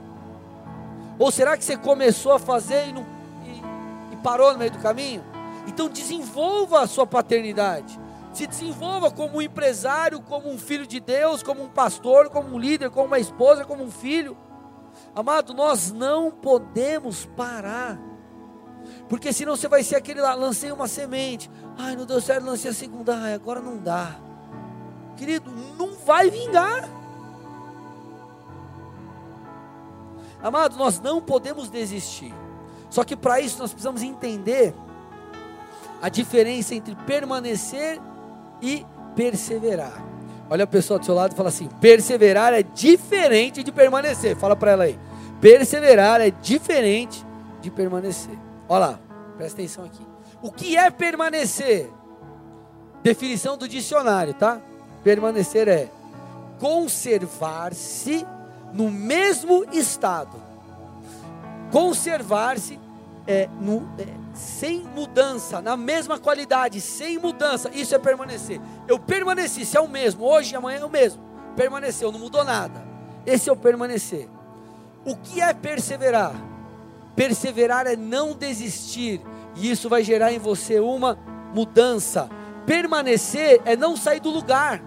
[1.16, 3.06] Ou será que você começou a fazer e, não,
[3.44, 5.22] e, e parou no meio do caminho?
[5.68, 8.00] Então desenvolva a sua paternidade.
[8.32, 12.58] Se desenvolva como um empresário, como um filho de Deus, como um pastor, como um
[12.58, 14.36] líder, como uma esposa, como um filho.
[15.14, 18.09] Amado, nós não podemos parar.
[19.10, 21.50] Porque senão você vai ser aquele lá, lancei uma semente.
[21.76, 23.16] Ai, não deu certo, lancei a segunda.
[23.16, 24.14] Ai, agora não dá.
[25.16, 26.88] Querido, não vai vingar.
[30.40, 32.32] Amado, nós não podemos desistir.
[32.88, 34.72] Só que para isso nós precisamos entender
[36.00, 38.00] a diferença entre permanecer
[38.62, 40.04] e perseverar.
[40.48, 44.36] Olha a pessoa do seu lado e fala assim: perseverar é diferente de permanecer.
[44.36, 44.96] Fala para ela aí.
[45.40, 47.26] Perseverar é diferente
[47.60, 48.49] de permanecer.
[48.70, 49.00] Olha lá,
[49.36, 50.06] presta atenção aqui.
[50.40, 51.90] O que é permanecer?
[53.02, 54.60] Definição do dicionário, tá?
[55.02, 55.90] Permanecer é
[56.60, 58.24] conservar-se
[58.72, 60.40] no mesmo estado.
[61.72, 62.78] Conservar-se
[63.26, 67.70] é, no, é, sem mudança, na mesma qualidade, sem mudança.
[67.74, 68.60] Isso é permanecer.
[68.86, 71.20] Eu permaneci, se é o mesmo, hoje e amanhã é o mesmo.
[71.56, 72.86] Permaneceu, não mudou nada.
[73.26, 74.28] Esse é o permanecer.
[75.04, 76.49] O que é perseverar?
[77.14, 79.20] Perseverar é não desistir,
[79.56, 81.18] e isso vai gerar em você uma
[81.54, 82.28] mudança.
[82.66, 84.80] Permanecer é não sair do lugar.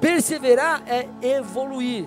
[0.00, 2.06] Perseverar é evoluir.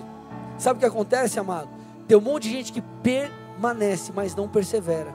[0.58, 1.68] Sabe o que acontece, amado?
[2.06, 5.12] Tem um monte de gente que permanece, mas não persevera.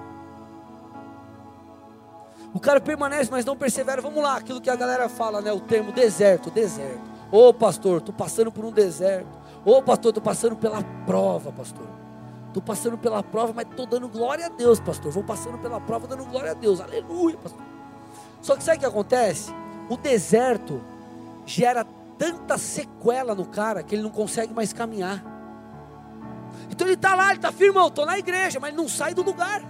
[2.53, 4.01] O cara permanece, mas não persevera.
[4.01, 5.51] Vamos lá, aquilo que a galera fala, né?
[5.51, 7.01] O termo deserto, deserto.
[7.31, 9.27] Ô pastor, estou passando por um deserto.
[9.65, 12.04] Ô pastor, estou passando pela prova, pastor.
[12.55, 15.11] Estou passando pela prova, mas estou dando glória a Deus, pastor.
[15.11, 16.79] Vou passando pela prova dando glória a Deus.
[16.79, 17.61] Aleluia, pastor.
[18.41, 19.51] Só que sabe o que acontece?
[19.89, 20.81] O deserto
[21.45, 21.85] gera
[22.17, 25.21] tanta sequela no cara que ele não consegue mais caminhar.
[26.71, 29.21] Então ele está lá, ele está firmão, estou na igreja, mas ele não sai do
[29.21, 29.61] lugar.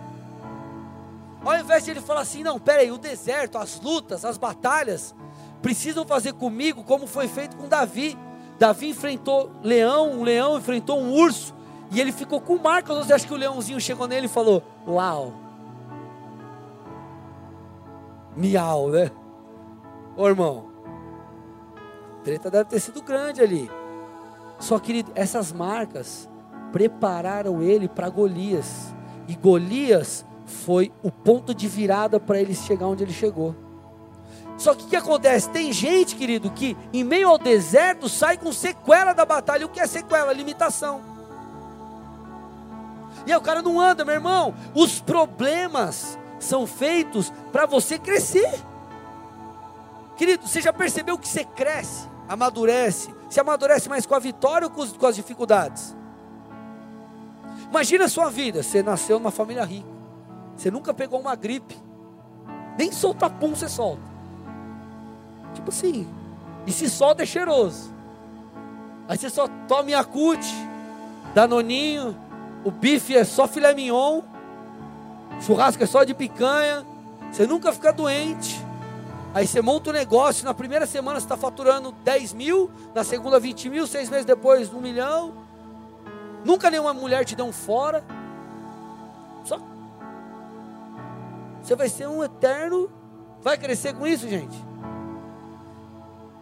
[1.43, 5.15] Ao invés de ele falar assim, não, peraí, o deserto, as lutas, as batalhas,
[5.59, 8.15] precisam fazer comigo como foi feito com Davi.
[8.59, 11.55] Davi enfrentou leão, um leão enfrentou um urso,
[11.91, 12.97] e ele ficou com marcas.
[12.97, 15.33] Você acha que o leãozinho chegou nele e falou: Uau!
[18.35, 19.11] Miau, né?
[20.17, 20.65] Ô irmão,
[22.23, 23.69] treta deve ter sido grande ali.
[24.59, 26.29] Só querido, essas marcas
[26.71, 28.93] prepararam ele para Golias.
[29.27, 33.55] E Golias foi o ponto de virada para ele chegar onde ele chegou.
[34.57, 35.49] Só que o que acontece?
[35.49, 39.65] Tem gente, querido, que em meio ao deserto sai com sequela da batalha.
[39.65, 40.31] O que é sequela?
[40.31, 41.14] Limitação.
[43.25, 44.53] E aí o cara não anda, meu irmão.
[44.73, 48.61] Os problemas são feitos para você crescer.
[50.15, 53.13] Querido, você já percebeu que você cresce, amadurece?
[53.29, 55.95] Se amadurece mais com a vitória ou com, com as dificuldades?
[57.69, 58.63] Imagina a sua vida.
[58.63, 59.89] Você nasceu numa família rica.
[60.55, 61.77] Você nunca pegou uma gripe.
[62.77, 64.03] Nem solta pum você solta.
[65.53, 66.07] Tipo assim.
[66.65, 67.93] E se solta é cheiroso.
[69.07, 70.43] Aí você só toma Yakut,
[71.33, 72.17] Danoninho,
[72.65, 74.23] o bife é só filé mignon,
[75.39, 76.83] churrasco é só de picanha.
[77.31, 78.59] Você nunca fica doente.
[79.35, 83.39] Aí você monta um negócio, na primeira semana você está faturando 10 mil, na segunda
[83.39, 85.33] 20 mil, seis meses depois um milhão.
[86.43, 88.03] Nunca nenhuma mulher te deu um fora.
[89.43, 89.59] Só.
[91.61, 92.89] Você vai ser um eterno.
[93.41, 94.57] Vai crescer com isso, gente?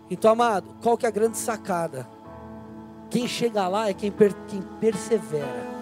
[0.10, 2.08] Então, amado, qual que é a grande sacada?
[3.10, 5.73] Quem chega lá é quem, per, quem persevera,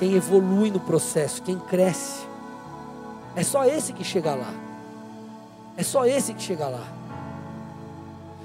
[0.00, 2.26] quem evolui no processo, quem cresce.
[3.36, 4.50] É só esse que chega lá.
[5.76, 6.86] É só esse que chega lá.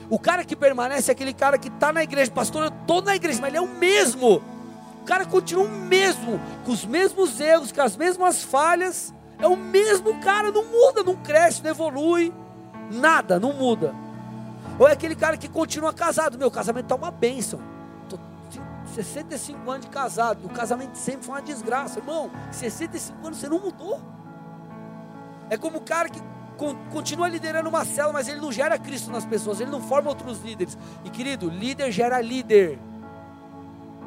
[0.09, 3.15] O cara que permanece é aquele cara que está na igreja, pastor, eu estou na
[3.15, 4.41] igreja, mas ele é o mesmo.
[5.01, 9.13] O cara continua o mesmo, com os mesmos erros, com as mesmas falhas.
[9.39, 12.33] É o mesmo cara, não muda, não cresce, não evolui,
[12.91, 13.95] nada, não muda.
[14.77, 16.37] Ou é aquele cara que continua casado.
[16.37, 17.74] Meu casamento está uma bênção.
[18.95, 20.45] Tô 65 anos de casado.
[20.45, 21.99] O casamento sempre foi uma desgraça.
[21.99, 23.99] Irmão, 65 anos você não mudou.
[25.49, 26.21] É como o cara que
[26.91, 30.41] continua liderando uma célula, mas ele não gera Cristo nas pessoas, ele não forma outros
[30.41, 30.77] líderes.
[31.03, 32.79] E querido, líder gera líder.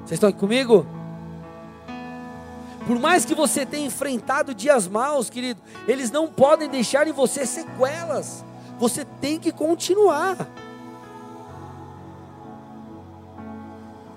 [0.01, 0.87] Vocês estão aqui comigo?
[2.87, 7.45] Por mais que você tenha enfrentado dias maus, querido, eles não podem deixar em você
[7.45, 8.43] sequelas.
[8.79, 10.49] Você tem que continuar.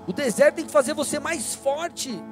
[0.06, 2.22] O deserto tem que fazer você mais forte.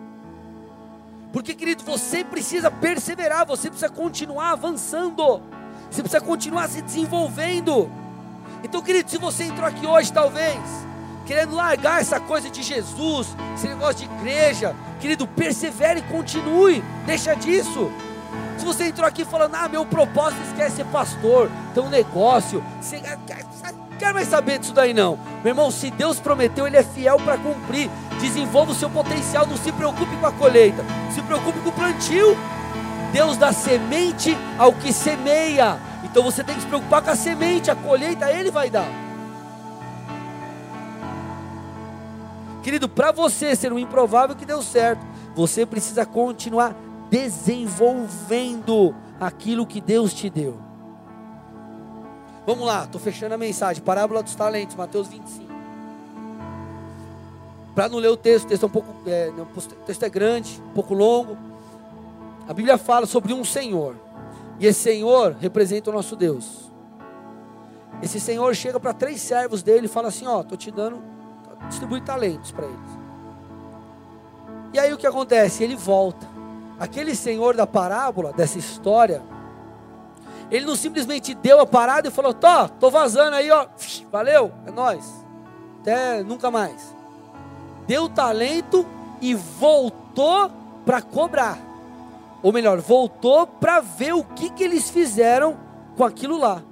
[1.32, 5.40] Porque, querido, você precisa perseverar, você precisa continuar avançando,
[5.90, 7.90] você precisa continuar se desenvolvendo.
[8.64, 10.58] Então, querido, se você entrou aqui hoje, talvez,
[11.24, 17.34] querendo largar essa coisa de Jesus, esse negócio de igreja, querido, persevere e continue, deixa
[17.34, 17.90] disso.
[18.58, 23.00] Se você entrou aqui falando, ah, meu propósito é ser pastor, ter um negócio, você
[24.00, 25.18] quer mais saber disso daí não.
[25.44, 27.90] Meu irmão, se Deus prometeu, Ele é fiel para cumprir.
[28.18, 30.82] Desenvolva o seu potencial, não se preocupe com a colheita,
[31.14, 32.36] se preocupe com o plantio.
[33.12, 35.78] Deus dá semente ao que semeia.
[36.02, 38.88] Então você tem que se preocupar com a semente, a colheita Ele vai dar.
[42.62, 46.74] Querido, para você ser um improvável que deu certo, você precisa continuar
[47.10, 50.69] desenvolvendo aquilo que Deus te deu.
[52.50, 53.80] Vamos lá, estou fechando a mensagem.
[53.80, 55.48] Parábola dos talentos, Mateus 25.
[57.76, 60.60] Para não ler o texto, o texto é um pouco, é, o texto é grande,
[60.68, 61.38] um pouco longo.
[62.48, 63.94] A Bíblia fala sobre um Senhor.
[64.58, 66.72] E esse Senhor representa o nosso Deus.
[68.02, 71.00] Esse Senhor chega para três servos dele e fala assim: Ó, estou te dando,
[71.68, 72.90] distribui talentos para eles.
[74.72, 75.62] E aí o que acontece?
[75.62, 76.26] Ele volta
[76.80, 79.22] aquele senhor da parábola, dessa história,
[80.50, 83.66] ele não simplesmente deu a parada e falou: Tô, tô vazando aí, ó,
[84.10, 85.24] valeu, é nós,
[85.80, 86.94] até nunca mais.
[87.86, 88.86] Deu talento
[89.20, 90.50] e voltou
[90.84, 91.58] para cobrar,
[92.42, 95.58] ou melhor, voltou para ver o que, que eles fizeram
[95.96, 96.62] com aquilo lá.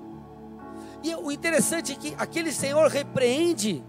[1.02, 3.84] E o interessante é que aquele senhor repreende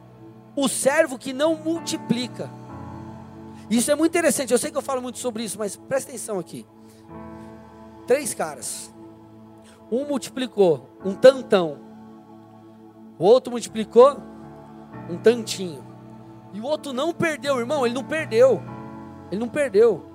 [0.55, 2.49] o servo que não multiplica.
[3.69, 4.51] Isso é muito interessante.
[4.51, 6.65] Eu sei que eu falo muito sobre isso, mas presta atenção aqui.
[8.05, 8.91] Três caras.
[9.91, 11.79] Um multiplicou um tantão.
[13.17, 14.17] O outro multiplicou
[15.09, 15.83] um tantinho.
[16.53, 17.85] E o outro não perdeu, irmão.
[17.85, 18.61] Ele não perdeu.
[19.31, 20.05] Ele não perdeu.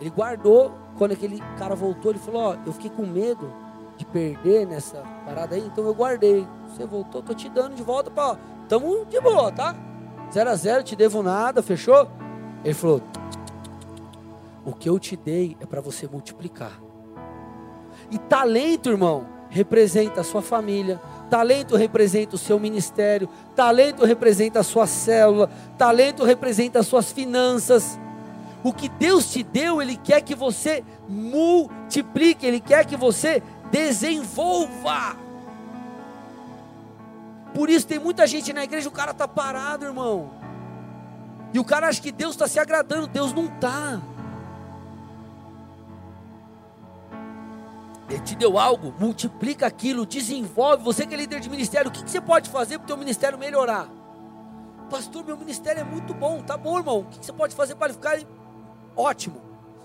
[0.00, 0.72] Ele guardou.
[0.98, 3.50] Quando aquele cara voltou, ele falou: Ó, eu fiquei com medo
[3.96, 6.46] de perder nessa parada aí, então eu guardei.
[6.68, 8.38] Você voltou, tô te dando de volta para.
[8.68, 9.74] Tamo de boa, tá?
[10.32, 12.08] Zero a zero, te devo nada, fechou?
[12.64, 13.00] Ele falou:
[14.64, 16.80] O que eu te dei é para você multiplicar.
[18.12, 24.62] E talento, irmão, representa a sua família, talento representa o seu ministério, talento representa a
[24.62, 27.98] sua célula, talento representa as suas finanças.
[28.62, 35.16] O que Deus te deu, Ele quer que você multiplique, Ele quer que você desenvolva.
[37.54, 40.30] Por isso tem muita gente na igreja, o cara está parado, irmão.
[41.54, 44.02] E o cara acha que Deus está se agradando, Deus não está.
[48.08, 50.82] Ele te deu algo, multiplica aquilo, desenvolve.
[50.84, 52.96] Você que é líder de ministério, o que, que você pode fazer para o teu
[52.96, 53.88] ministério melhorar?
[54.90, 57.00] Pastor, meu ministério é muito bom, tá bom, irmão.
[57.00, 58.18] O que, que você pode fazer para ficar
[58.94, 59.40] ótimo?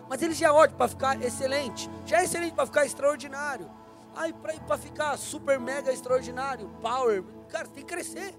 [0.09, 3.69] Mas ele já é ótimo para ficar excelente, já é excelente para ficar extraordinário.
[4.15, 8.35] Ai, para ficar super mega extraordinário, power, cara, você tem que crescer,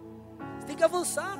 [0.58, 1.38] você tem que avançar.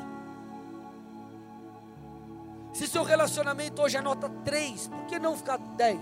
[2.72, 5.98] Se seu relacionamento hoje é nota 3, por que não ficar 10?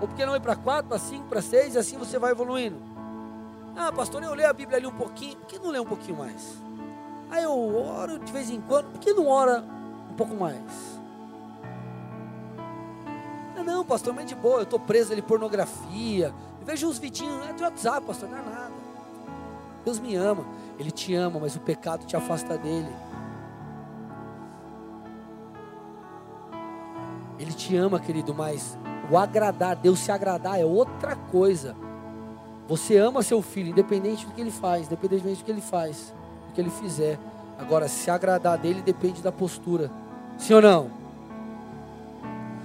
[0.00, 2.30] Ou por que não ir para 4, para 5, para 6 e assim você vai
[2.30, 2.76] evoluindo?
[3.76, 6.18] Ah, pastor, eu leio a Bíblia ali um pouquinho, por que não lê um pouquinho
[6.18, 6.56] mais?
[7.30, 9.64] Ah, eu oro de vez em quando, por que não ora
[10.10, 11.00] um pouco mais?
[13.56, 16.34] Ah, não, pastor, mas de boa, eu estou preso ali pornografia.
[16.60, 18.72] Eu vejo uns vidinhos, é de WhatsApp, pastor, não é nada.
[19.84, 20.44] Deus me ama,
[20.78, 22.90] Ele te ama, mas o pecado te afasta dele.
[27.38, 28.76] Ele te ama, querido, mas
[29.10, 31.74] o agradar, Deus se agradar é outra coisa.
[32.68, 36.14] Você ama seu filho, independente do que ele faz, independente do que ele faz,
[36.46, 37.18] do que ele fizer.
[37.58, 39.90] Agora, se agradar dele depende da postura.
[40.38, 40.90] Sim ou não?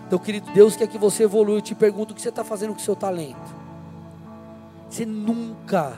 [0.05, 1.57] Então, querido, Deus quer que você evolua.
[1.57, 3.55] Eu te pergunto o que você está fazendo com o seu talento.
[4.87, 5.97] Você nunca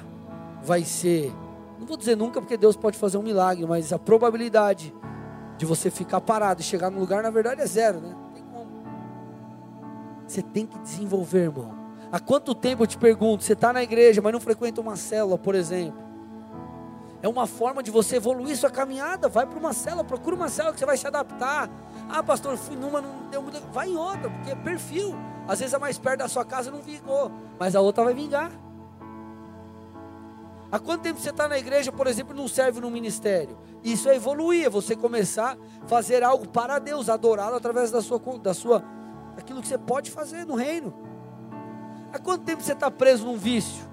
[0.63, 1.33] vai ser,
[1.77, 4.93] não vou dizer nunca porque Deus pode fazer um milagre, mas a probabilidade
[5.57, 8.15] de você ficar parado e chegar no lugar, na verdade, é zero, né?
[10.27, 11.73] Você tem que desenvolver, irmão.
[12.11, 15.37] Há quanto tempo eu te pergunto, você está na igreja, mas não frequenta uma célula,
[15.37, 16.07] por exemplo?
[17.21, 19.27] É uma forma de você evoluir sua caminhada.
[19.27, 21.69] Vai para uma célula, procura uma célula que você vai se adaptar.
[22.09, 23.59] Ah, pastor, fui numa, não deu muito.
[23.71, 25.15] Vai em outra, porque é perfil.
[25.47, 28.51] Às vezes a mais perto da sua casa não vingou, mas a outra vai vingar.
[30.69, 33.57] Há quanto tempo você está na igreja, por exemplo, não serve no ministério?
[33.81, 38.19] Isso é evoluir, é você começar a fazer algo para Deus, adorá-lo através da sua,
[38.41, 38.83] da sua
[39.37, 40.93] aquilo que você pode fazer no reino.
[42.11, 43.85] Há quanto tempo você está preso num vício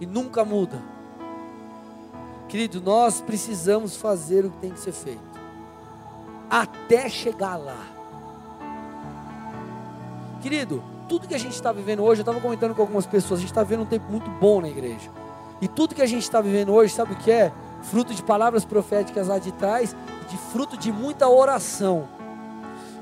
[0.00, 0.82] e nunca muda?
[2.48, 5.36] Querido, nós precisamos fazer o que tem que ser feito
[6.48, 7.86] até chegar lá.
[10.40, 13.40] Querido, tudo que a gente está vivendo hoje, eu estava comentando com algumas pessoas, a
[13.40, 15.10] gente está vivendo um tempo muito bom na igreja.
[15.60, 17.52] E tudo que a gente está vivendo hoje, sabe o que é?
[17.82, 19.96] Fruto de palavras proféticas lá de trás,
[20.28, 22.08] de fruto de muita oração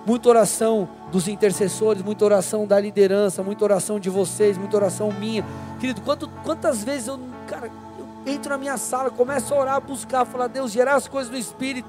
[0.07, 5.45] muita oração dos intercessores, muita oração da liderança, muita oração de vocês, muita oração minha.
[5.81, 10.25] Querido, quanto, quantas vezes eu, cara, eu entro na minha sala, começo a orar, buscar,
[10.25, 11.89] falar, Deus, gerar as coisas do Espírito.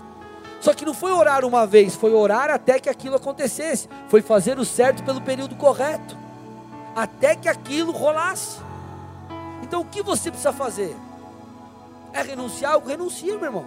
[0.62, 3.90] Só que não foi orar uma vez, foi orar até que aquilo acontecesse.
[4.08, 6.18] Foi fazer o certo pelo período correto.
[6.96, 8.60] Até que aquilo rolasse.
[9.62, 10.96] Então o que você precisa fazer?
[12.14, 12.88] É renunciar algo?
[12.88, 13.66] Renuncia, meu irmão.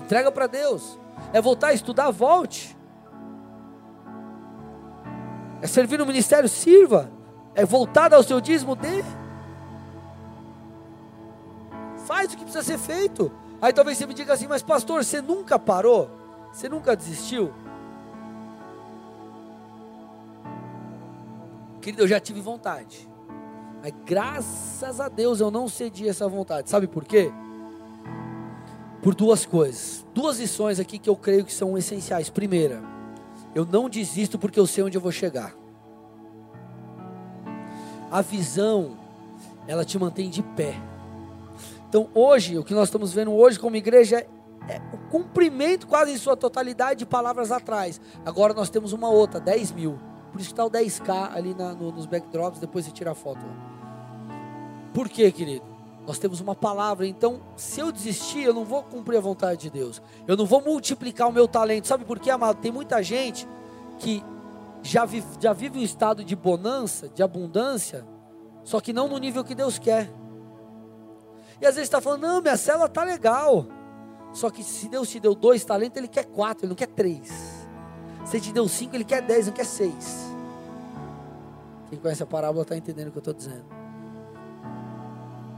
[0.00, 0.98] Entrega para Deus.
[1.32, 2.10] É voltar a estudar?
[2.10, 2.75] Volte.
[5.62, 6.48] É servir no ministério?
[6.48, 7.10] Sirva.
[7.54, 8.76] É voltado ao seu dízimo?
[8.76, 9.02] Dê.
[12.06, 13.32] Faz o que precisa ser feito.
[13.60, 16.10] Aí talvez você me diga assim, mas pastor, você nunca parou?
[16.52, 17.52] Você nunca desistiu?
[21.80, 23.08] Querido, eu já tive vontade.
[23.82, 26.68] Mas graças a Deus eu não cedi essa vontade.
[26.68, 27.32] Sabe por quê?
[29.02, 30.04] Por duas coisas.
[30.12, 32.28] Duas lições aqui que eu creio que são essenciais.
[32.28, 32.82] Primeira,
[33.56, 35.54] eu não desisto porque eu sei onde eu vou chegar.
[38.10, 38.98] A visão,
[39.66, 40.74] ela te mantém de pé.
[41.88, 46.12] Então, hoje, o que nós estamos vendo hoje como igreja é, é o cumprimento quase
[46.12, 47.98] em sua totalidade de palavras atrás.
[48.26, 49.98] Agora nós temos uma outra, 10 mil.
[50.30, 53.14] Por isso que está o 10K ali na, no, nos backdrops, depois você tira a
[53.14, 53.40] foto.
[54.92, 55.75] Por quê, querido?
[56.06, 59.70] Nós temos uma palavra, então se eu desistir, eu não vou cumprir a vontade de
[59.70, 60.00] Deus.
[60.26, 61.88] Eu não vou multiplicar o meu talento.
[61.88, 62.60] Sabe por quê, amado?
[62.60, 63.46] Tem muita gente
[63.98, 64.22] que
[64.82, 68.06] já vive, já vive um estado de bonança, de abundância,
[68.62, 70.08] só que não no nível que Deus quer.
[71.60, 73.66] E às vezes está falando, não, minha célula está legal.
[74.32, 77.28] Só que se Deus te deu dois talentos, Ele quer quatro, Ele não quer três.
[78.26, 80.26] Se Ele te deu cinco, Ele quer dez, não quer seis.
[81.88, 83.85] Quem conhece a parábola está entendendo o que eu estou dizendo.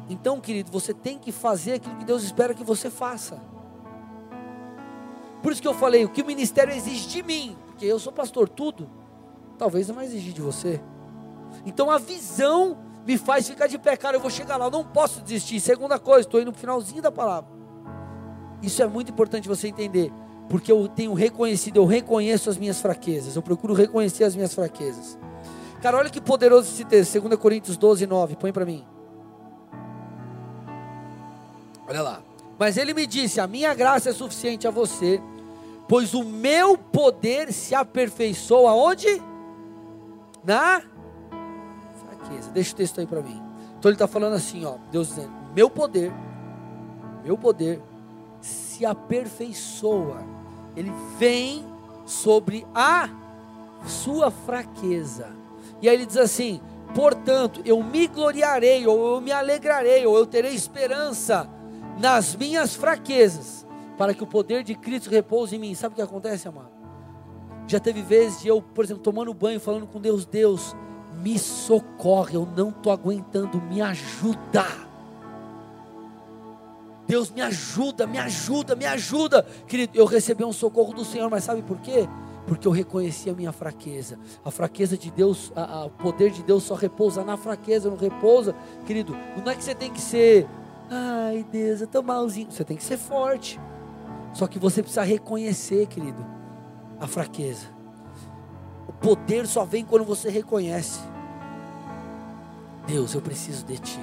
[0.09, 3.41] Então, querido, você tem que fazer aquilo que Deus espera que você faça.
[5.43, 8.13] Por isso que eu falei, o que o ministério exige de mim, porque eu sou
[8.13, 8.89] pastor, tudo,
[9.57, 10.81] talvez não vai exigir de você.
[11.65, 14.85] Então a visão me faz ficar de pé, cara, eu vou chegar lá, eu não
[14.85, 15.61] posso desistir.
[15.61, 17.51] Segunda coisa, estou indo no finalzinho da palavra.
[18.61, 20.13] Isso é muito importante você entender,
[20.49, 25.19] porque eu tenho reconhecido, eu reconheço as minhas fraquezas, eu procuro reconhecer as minhas fraquezas.
[25.81, 28.85] Cara, olha que poderoso esse texto, 2 Coríntios 12, 9, põe para mim.
[31.89, 32.23] Olha lá.
[32.59, 35.21] Mas ele me disse: A minha graça é suficiente a você,
[35.89, 39.23] pois o meu poder se aperfeiçoa onde?
[40.45, 40.83] Na
[42.01, 42.51] fraqueza.
[42.51, 43.43] Deixa o texto aí para mim.
[43.79, 46.13] Então ele está falando assim, ó, Deus dizendo: Meu poder,
[47.25, 47.81] meu poder
[48.41, 50.23] se aperfeiçoa.
[50.77, 51.65] Ele vem
[52.05, 53.09] sobre a
[53.87, 55.31] sua fraqueza.
[55.81, 56.61] E aí ele diz assim:
[56.95, 61.49] Portanto, eu me gloriarei, ou eu me alegrarei, ou eu terei esperança
[61.99, 65.75] nas minhas fraquezas, para que o poder de Cristo repouse em mim.
[65.75, 66.71] Sabe o que acontece, amado?
[67.67, 70.75] Já teve vezes de eu, por exemplo, tomando banho, falando com Deus, Deus,
[71.23, 74.65] me socorre, eu não estou aguentando, me ajuda.
[77.07, 79.43] Deus me ajuda, me ajuda, me ajuda.
[79.67, 82.09] Querido, eu recebi um socorro do Senhor, mas sabe por quê?
[82.47, 84.19] Porque eu reconheci a minha fraqueza.
[84.45, 85.53] A fraqueza de Deus,
[85.87, 88.55] o poder de Deus só repousa na fraqueza, não repousa.
[88.87, 90.47] Querido, não é que você tem que ser
[90.91, 92.51] Ai, Deus, eu tô malzinho.
[92.51, 93.61] Você tem que ser forte.
[94.33, 96.25] Só que você precisa reconhecer, querido,
[97.01, 97.67] a fraqueza.
[98.87, 101.01] O poder só vem quando você reconhece.
[102.87, 104.01] Deus, eu preciso de Ti.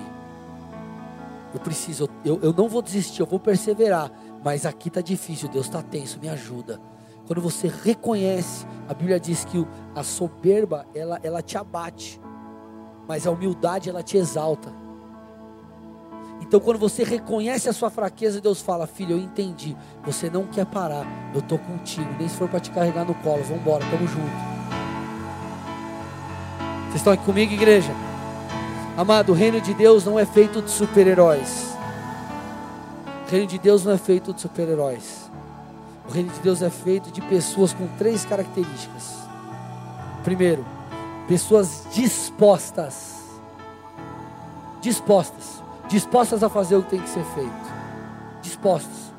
[1.53, 4.11] Eu preciso, eu, eu não vou desistir, eu vou perseverar.
[4.43, 6.79] Mas aqui está difícil, Deus está tenso, me ajuda.
[7.25, 9.65] Quando você reconhece, a Bíblia diz que
[9.95, 12.21] a soberba, ela, ela te abate.
[13.07, 14.71] Mas a humildade, ela te exalta.
[16.47, 19.75] Então, quando você reconhece a sua fraqueza, Deus fala: Filho, eu entendi.
[20.05, 21.05] Você não quer parar.
[21.33, 22.07] Eu estou contigo.
[22.19, 23.43] Nem se for para te carregar no colo.
[23.43, 24.55] Vamos embora, estamos juntos.
[26.83, 27.91] Vocês estão aqui comigo, igreja?
[28.95, 31.75] Amado, o reino de Deus não é feito de super-heróis.
[33.27, 35.29] O reino de Deus não é feito de super-heróis.
[36.07, 39.15] O reino de Deus é feito de pessoas com três características.
[40.23, 40.63] Primeiro,
[41.27, 43.15] pessoas dispostas.
[44.79, 47.75] Dispostas dispostas a fazer o que tem que ser feito.
[48.41, 49.13] Dispostas.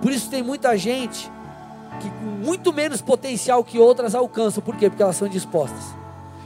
[0.00, 1.30] Por isso tem muita gente
[2.00, 4.62] que com muito menos potencial que outras alcançam.
[4.62, 4.88] Por quê?
[4.88, 5.94] Porque elas são dispostas.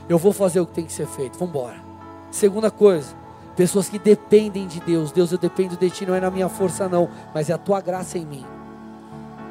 [0.07, 1.37] Eu vou fazer o que tem que ser feito.
[1.39, 1.77] Vamos embora.
[2.29, 3.15] Segunda coisa,
[3.55, 5.11] pessoas que dependem de Deus.
[5.11, 7.79] Deus, eu dependo de ti, não é na minha força não, mas é a tua
[7.79, 8.45] graça em mim.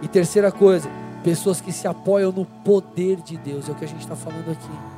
[0.03, 0.89] E terceira coisa,
[1.23, 3.69] pessoas que se apoiam no poder de Deus.
[3.69, 4.94] É o que a gente está falando aqui.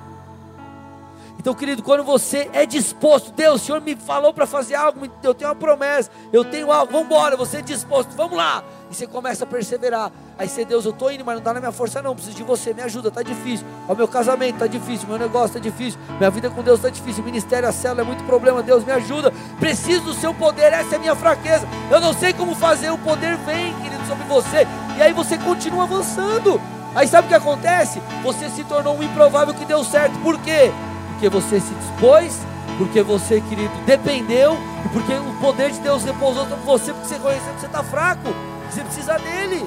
[1.38, 5.34] Então, querido, quando você é disposto, Deus, o Senhor me falou para fazer algo, eu
[5.34, 8.64] tenho uma promessa, eu tenho algo, vamos embora, você é disposto, vamos lá.
[8.90, 10.10] E você começa a perseverar.
[10.38, 12.14] Aí você, Deus, eu estou indo, mas não dá na minha força, não.
[12.14, 13.66] Preciso de você, me ajuda, está difícil.
[13.88, 17.22] O meu casamento está difícil, meu negócio está difícil, minha vida com Deus está difícil,
[17.22, 18.62] o ministério, a célula é muito problema.
[18.62, 19.32] Deus, me ajuda.
[19.60, 21.66] Preciso do seu poder, essa é a minha fraqueza.
[21.90, 24.66] Eu não sei como fazer, o poder vem, querido, sobre você.
[24.96, 26.60] E aí você continua avançando.
[26.94, 28.00] Aí sabe o que acontece?
[28.22, 30.18] Você se tornou um improvável que deu certo.
[30.20, 30.72] Por quê?
[31.16, 32.38] Porque você se dispôs,
[32.76, 34.54] porque você, querido, dependeu,
[34.84, 37.82] e porque o poder de Deus repousou sobre você, porque você conheceu que você está
[37.82, 38.28] fraco,
[38.68, 39.66] que você precisa dele.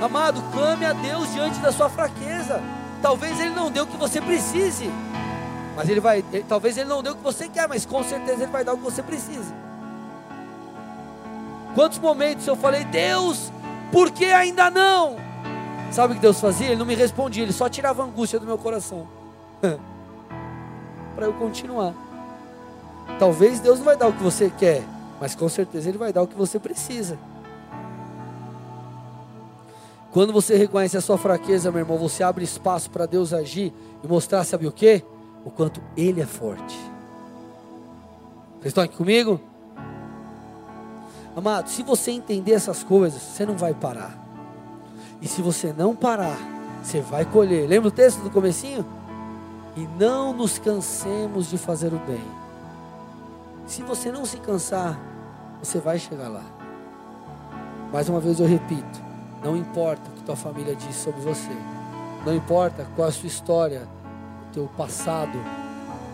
[0.00, 2.62] Amado, clame a Deus diante da sua fraqueza.
[3.02, 4.88] Talvez Ele não dê o que você precise,
[5.74, 8.44] mas Ele vai, ele, talvez Ele não dê o que você quer, mas com certeza
[8.44, 9.52] Ele vai dar o que você precisa.
[11.74, 13.52] Quantos momentos eu falei, Deus,
[13.90, 15.27] por que ainda não?
[15.90, 16.68] Sabe o que Deus fazia?
[16.68, 19.06] Ele não me respondia, ele só tirava a angústia do meu coração.
[21.14, 21.94] Para eu continuar.
[23.18, 24.84] Talvez Deus não vai dar o que você quer,
[25.20, 27.18] mas com certeza Ele vai dar o que você precisa.
[30.10, 33.72] Quando você reconhece a sua fraqueza, meu irmão, você abre espaço para Deus agir
[34.02, 35.02] e mostrar, sabe o que?
[35.44, 36.76] O quanto Ele é forte.
[38.54, 39.40] Vocês estão aqui comigo?
[41.36, 44.27] Amado, se você entender essas coisas, você não vai parar.
[45.20, 46.38] E se você não parar,
[46.82, 47.68] você vai colher.
[47.68, 48.86] Lembra o texto do comecinho?
[49.76, 52.24] E não nos cansemos de fazer o bem.
[53.66, 54.98] Se você não se cansar,
[55.62, 56.44] você vai chegar lá.
[57.92, 59.00] Mais uma vez eu repito,
[59.42, 61.56] não importa o que tua família diz sobre você.
[62.24, 63.88] Não importa qual é a sua história,
[64.48, 65.38] o teu passado.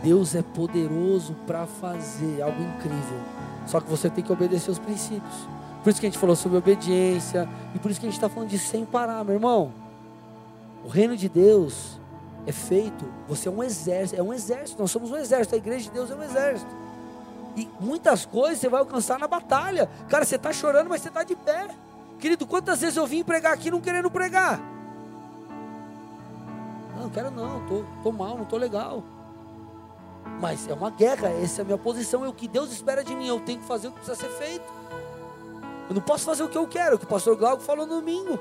[0.02, 3.18] Deus é poderoso para fazer algo incrível.
[3.66, 5.48] Só que você tem que obedecer os princípios.
[5.84, 7.46] Por isso que a gente falou sobre obediência.
[7.74, 9.70] E por isso que a gente está falando de sem parar, meu irmão.
[10.82, 12.00] O reino de Deus
[12.46, 13.04] é feito.
[13.28, 14.18] Você é um exército.
[14.18, 14.80] É um exército.
[14.80, 15.54] Nós somos um exército.
[15.54, 16.70] A igreja de Deus é um exército.
[17.54, 19.90] E muitas coisas você vai alcançar na batalha.
[20.08, 21.68] Cara, você está chorando, mas você está de pé.
[22.18, 24.58] Querido, quantas vezes eu vim pregar aqui não querendo pregar?
[26.98, 29.04] Não, quero não, tô, tô mal, não tô legal.
[30.40, 33.14] Mas é uma guerra, essa é a minha posição, é o que Deus espera de
[33.14, 33.26] mim.
[33.26, 34.64] Eu tenho que fazer o que precisa ser feito.
[35.88, 37.96] Eu não posso fazer o que eu quero, o que o pastor Glauco falou no
[37.96, 38.38] domingo.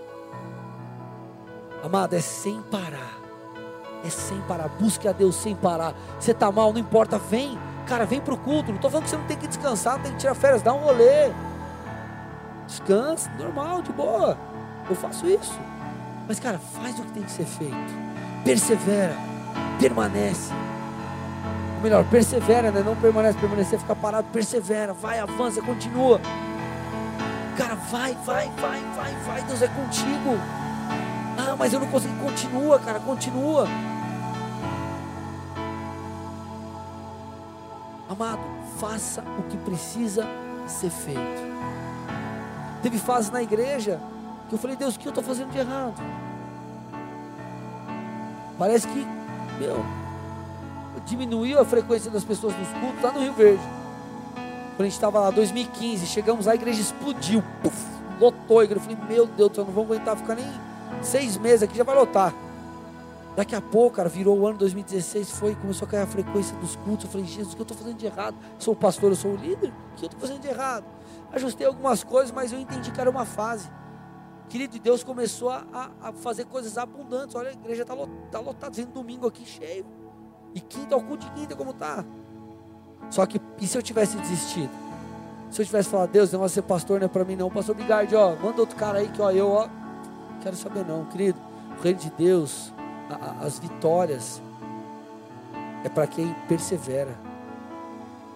[1.83, 3.19] Amado, é sem parar.
[4.05, 4.69] É sem parar.
[4.69, 5.93] Busque a Deus sem parar.
[6.19, 7.59] Você está mal, não importa, vem.
[7.85, 8.69] Cara, vem para o culto.
[8.69, 10.73] Não estou falando que você não tem que descansar, não tem que tirar férias, dá
[10.73, 11.31] um rolê.
[12.65, 14.37] Descansa, normal, de boa.
[14.89, 15.59] Eu faço isso.
[16.27, 17.75] Mas, cara, faz o que tem que ser feito.
[18.45, 19.15] Persevera,
[19.79, 20.51] permanece.
[21.75, 22.81] Ou melhor, persevera, né?
[22.81, 26.21] Não permanece, permanecer, ficar parado, persevera, vai, avança, continua.
[27.57, 30.37] Cara, vai, vai, vai, vai, vai, Deus é contigo.
[31.37, 32.15] Ah, mas eu não consigo.
[32.15, 33.67] Continua, cara, continua.
[38.09, 38.41] Amado,
[38.79, 40.27] faça o que precisa
[40.67, 41.53] ser feito.
[42.81, 43.99] Teve fase na igreja
[44.49, 45.93] que eu falei, Deus, o que eu estou fazendo de errado?
[48.57, 49.07] Parece que,
[49.59, 49.83] meu,
[51.05, 53.82] diminuiu a frequência das pessoas nos cultos lá no Rio Verde.
[54.75, 57.77] Quando a gente estava lá, 2015, chegamos lá, a igreja explodiu, puff,
[58.19, 58.85] lotou a igreja.
[58.89, 60.45] Eu falei, meu Deus, eu não vou aguentar ficar nem
[61.01, 62.33] seis meses aqui, já vai lotar.
[63.35, 66.75] Daqui a pouco, cara, virou o ano 2016, foi, começou a cair a frequência dos
[66.77, 67.05] cultos.
[67.05, 68.35] Eu falei, Jesus, o que eu estou fazendo de errado?
[68.59, 70.85] Sou o pastor, eu sou o líder, o que eu estou fazendo de errado?
[71.31, 73.69] ajustei algumas coisas, mas eu entendi que era uma fase.
[74.49, 77.35] Querido, Deus começou a, a fazer coisas abundantes.
[77.35, 77.95] Olha, a igreja está
[78.31, 79.85] tá lotada, domingo aqui cheio.
[80.53, 82.05] E quinta, ao culto de quinta, como está?
[83.09, 84.71] Só que, e se eu tivesse desistido?
[85.51, 87.49] Se eu tivesse falado, Deus, não vai ser pastor, não é para mim não.
[87.49, 89.67] Pastor Bigardi, ó, manda outro cara aí que, ó, eu, ó,
[90.41, 91.39] quero saber não, querido.
[91.77, 92.73] O reino de Deus,
[93.09, 94.41] a, a, as vitórias,
[95.83, 97.15] é para quem persevera,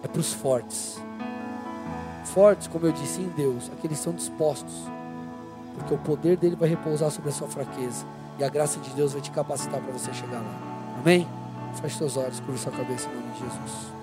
[0.02, 1.00] é para os fortes
[2.28, 4.72] fortes, como eu disse, em Deus, aqueles são dispostos,
[5.74, 8.04] porque o poder dele vai repousar sobre a sua fraqueza,
[8.38, 10.98] e a graça de Deus vai te capacitar para você chegar lá.
[11.00, 11.26] Amém?
[11.80, 13.97] Feche seus olhos, curva sua cabeça em nome de Jesus.